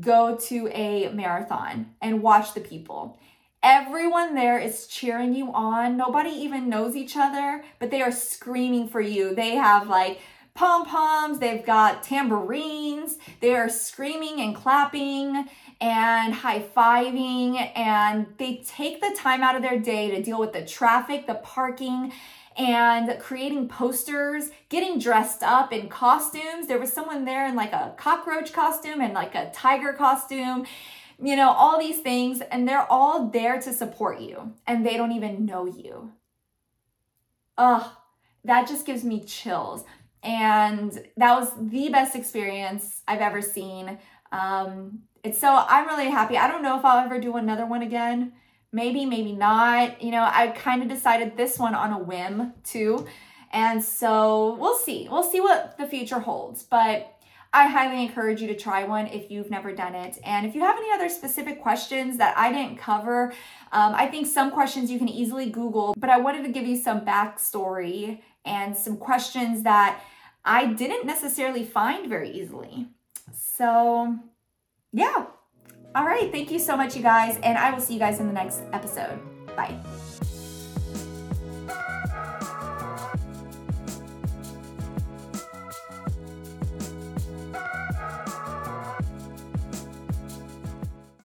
go 0.00 0.36
to 0.36 0.68
a 0.72 1.08
marathon 1.12 1.94
and 2.00 2.22
watch 2.22 2.54
the 2.54 2.60
people. 2.60 3.18
Everyone 3.62 4.34
there 4.34 4.58
is 4.58 4.86
cheering 4.86 5.34
you 5.34 5.52
on. 5.52 5.96
Nobody 5.96 6.30
even 6.30 6.68
knows 6.68 6.96
each 6.96 7.16
other, 7.16 7.64
but 7.78 7.90
they 7.90 8.02
are 8.02 8.12
screaming 8.12 8.88
for 8.88 9.00
you. 9.00 9.34
They 9.34 9.54
have 9.54 9.88
like 9.88 10.20
pom 10.54 10.84
poms, 10.84 11.38
they've 11.38 11.64
got 11.64 12.02
tambourines, 12.02 13.16
they 13.40 13.54
are 13.54 13.68
screaming 13.68 14.40
and 14.40 14.54
clapping 14.54 15.48
and 15.80 16.32
high 16.32 16.60
fiving, 16.60 17.70
and 17.76 18.26
they 18.38 18.62
take 18.66 19.00
the 19.00 19.14
time 19.18 19.42
out 19.42 19.56
of 19.56 19.62
their 19.62 19.78
day 19.78 20.10
to 20.10 20.22
deal 20.22 20.38
with 20.38 20.52
the 20.52 20.64
traffic, 20.64 21.26
the 21.26 21.34
parking, 21.34 22.12
and 22.56 23.18
creating 23.20 23.68
posters, 23.68 24.50
getting 24.68 24.98
dressed 24.98 25.42
up 25.42 25.72
in 25.72 25.88
costumes. 25.88 26.68
There 26.68 26.78
was 26.78 26.92
someone 26.92 27.24
there 27.24 27.46
in 27.48 27.56
like 27.56 27.72
a 27.72 27.94
cockroach 27.96 28.52
costume 28.52 29.00
and 29.00 29.12
like 29.12 29.34
a 29.34 29.50
tiger 29.52 29.92
costume, 29.92 30.66
you 31.22 31.36
know, 31.36 31.50
all 31.50 31.78
these 31.78 32.00
things, 32.00 32.40
and 32.40 32.66
they're 32.68 32.90
all 32.90 33.28
there 33.28 33.60
to 33.60 33.72
support 33.72 34.20
you, 34.20 34.52
and 34.66 34.86
they 34.86 34.96
don't 34.96 35.12
even 35.12 35.44
know 35.44 35.66
you. 35.66 36.12
Ugh, 37.58 37.88
that 38.44 38.68
just 38.68 38.86
gives 38.86 39.04
me 39.04 39.24
chills. 39.24 39.84
And 40.22 40.90
that 41.16 41.38
was 41.38 41.52
the 41.58 41.88
best 41.90 42.16
experience 42.16 43.02
I've 43.06 43.20
ever 43.20 43.42
seen. 43.42 43.98
Um, 44.32 45.00
it's 45.24 45.40
so 45.40 45.64
I'm 45.68 45.86
really 45.88 46.10
happy. 46.10 46.38
I 46.38 46.46
don't 46.46 46.62
know 46.62 46.78
if 46.78 46.84
I'll 46.84 47.04
ever 47.04 47.18
do 47.18 47.36
another 47.36 47.66
one 47.66 47.82
again 47.82 48.32
maybe, 48.74 49.06
maybe 49.06 49.32
not. 49.32 50.02
You 50.02 50.10
know, 50.10 50.28
I 50.30 50.48
kind 50.48 50.82
of 50.82 50.88
decided 50.88 51.36
this 51.36 51.58
one 51.58 51.74
on 51.74 51.92
a 51.92 51.98
whim 51.98 52.52
too. 52.64 53.06
And 53.52 53.82
so 53.82 54.56
we'll 54.56 54.76
see. 54.76 55.08
We'll 55.08 55.22
see 55.22 55.40
what 55.40 55.78
the 55.78 55.86
future 55.86 56.18
holds. 56.18 56.64
But 56.64 57.16
I 57.52 57.68
highly 57.68 58.02
encourage 58.02 58.42
you 58.42 58.48
to 58.48 58.56
try 58.56 58.82
one 58.82 59.06
if 59.06 59.30
you've 59.30 59.48
never 59.48 59.72
done 59.72 59.94
it. 59.94 60.18
And 60.24 60.44
if 60.44 60.56
you 60.56 60.62
have 60.62 60.76
any 60.76 60.90
other 60.90 61.08
specific 61.08 61.62
questions 61.62 62.18
that 62.18 62.36
I 62.36 62.52
didn't 62.52 62.78
cover, 62.78 63.32
um, 63.70 63.94
I 63.94 64.08
think 64.08 64.26
some 64.26 64.50
questions 64.50 64.90
you 64.90 64.98
can 64.98 65.08
easily 65.08 65.50
Google, 65.50 65.94
but 65.96 66.10
I 66.10 66.18
wanted 66.18 66.42
to 66.42 66.50
give 66.50 66.66
you 66.66 66.76
some 66.76 67.02
backstory 67.02 68.22
and 68.44 68.76
some 68.76 68.96
questions 68.96 69.62
that 69.62 70.02
I 70.44 70.66
didn't 70.66 71.06
necessarily 71.06 71.64
find 71.64 72.08
very 72.08 72.30
easily. 72.30 72.88
So, 73.32 74.18
yeah, 74.94 75.26
all 75.94 76.04
right. 76.04 76.30
Thank 76.32 76.50
you 76.50 76.58
so 76.58 76.76
much, 76.76 76.96
you 76.96 77.02
guys. 77.02 77.38
And 77.42 77.56
I 77.58 77.70
will 77.72 77.80
see 77.80 77.94
you 77.94 78.00
guys 78.00 78.18
in 78.20 78.26
the 78.26 78.32
next 78.32 78.62
episode. 78.72 79.18
Bye. 79.56 79.78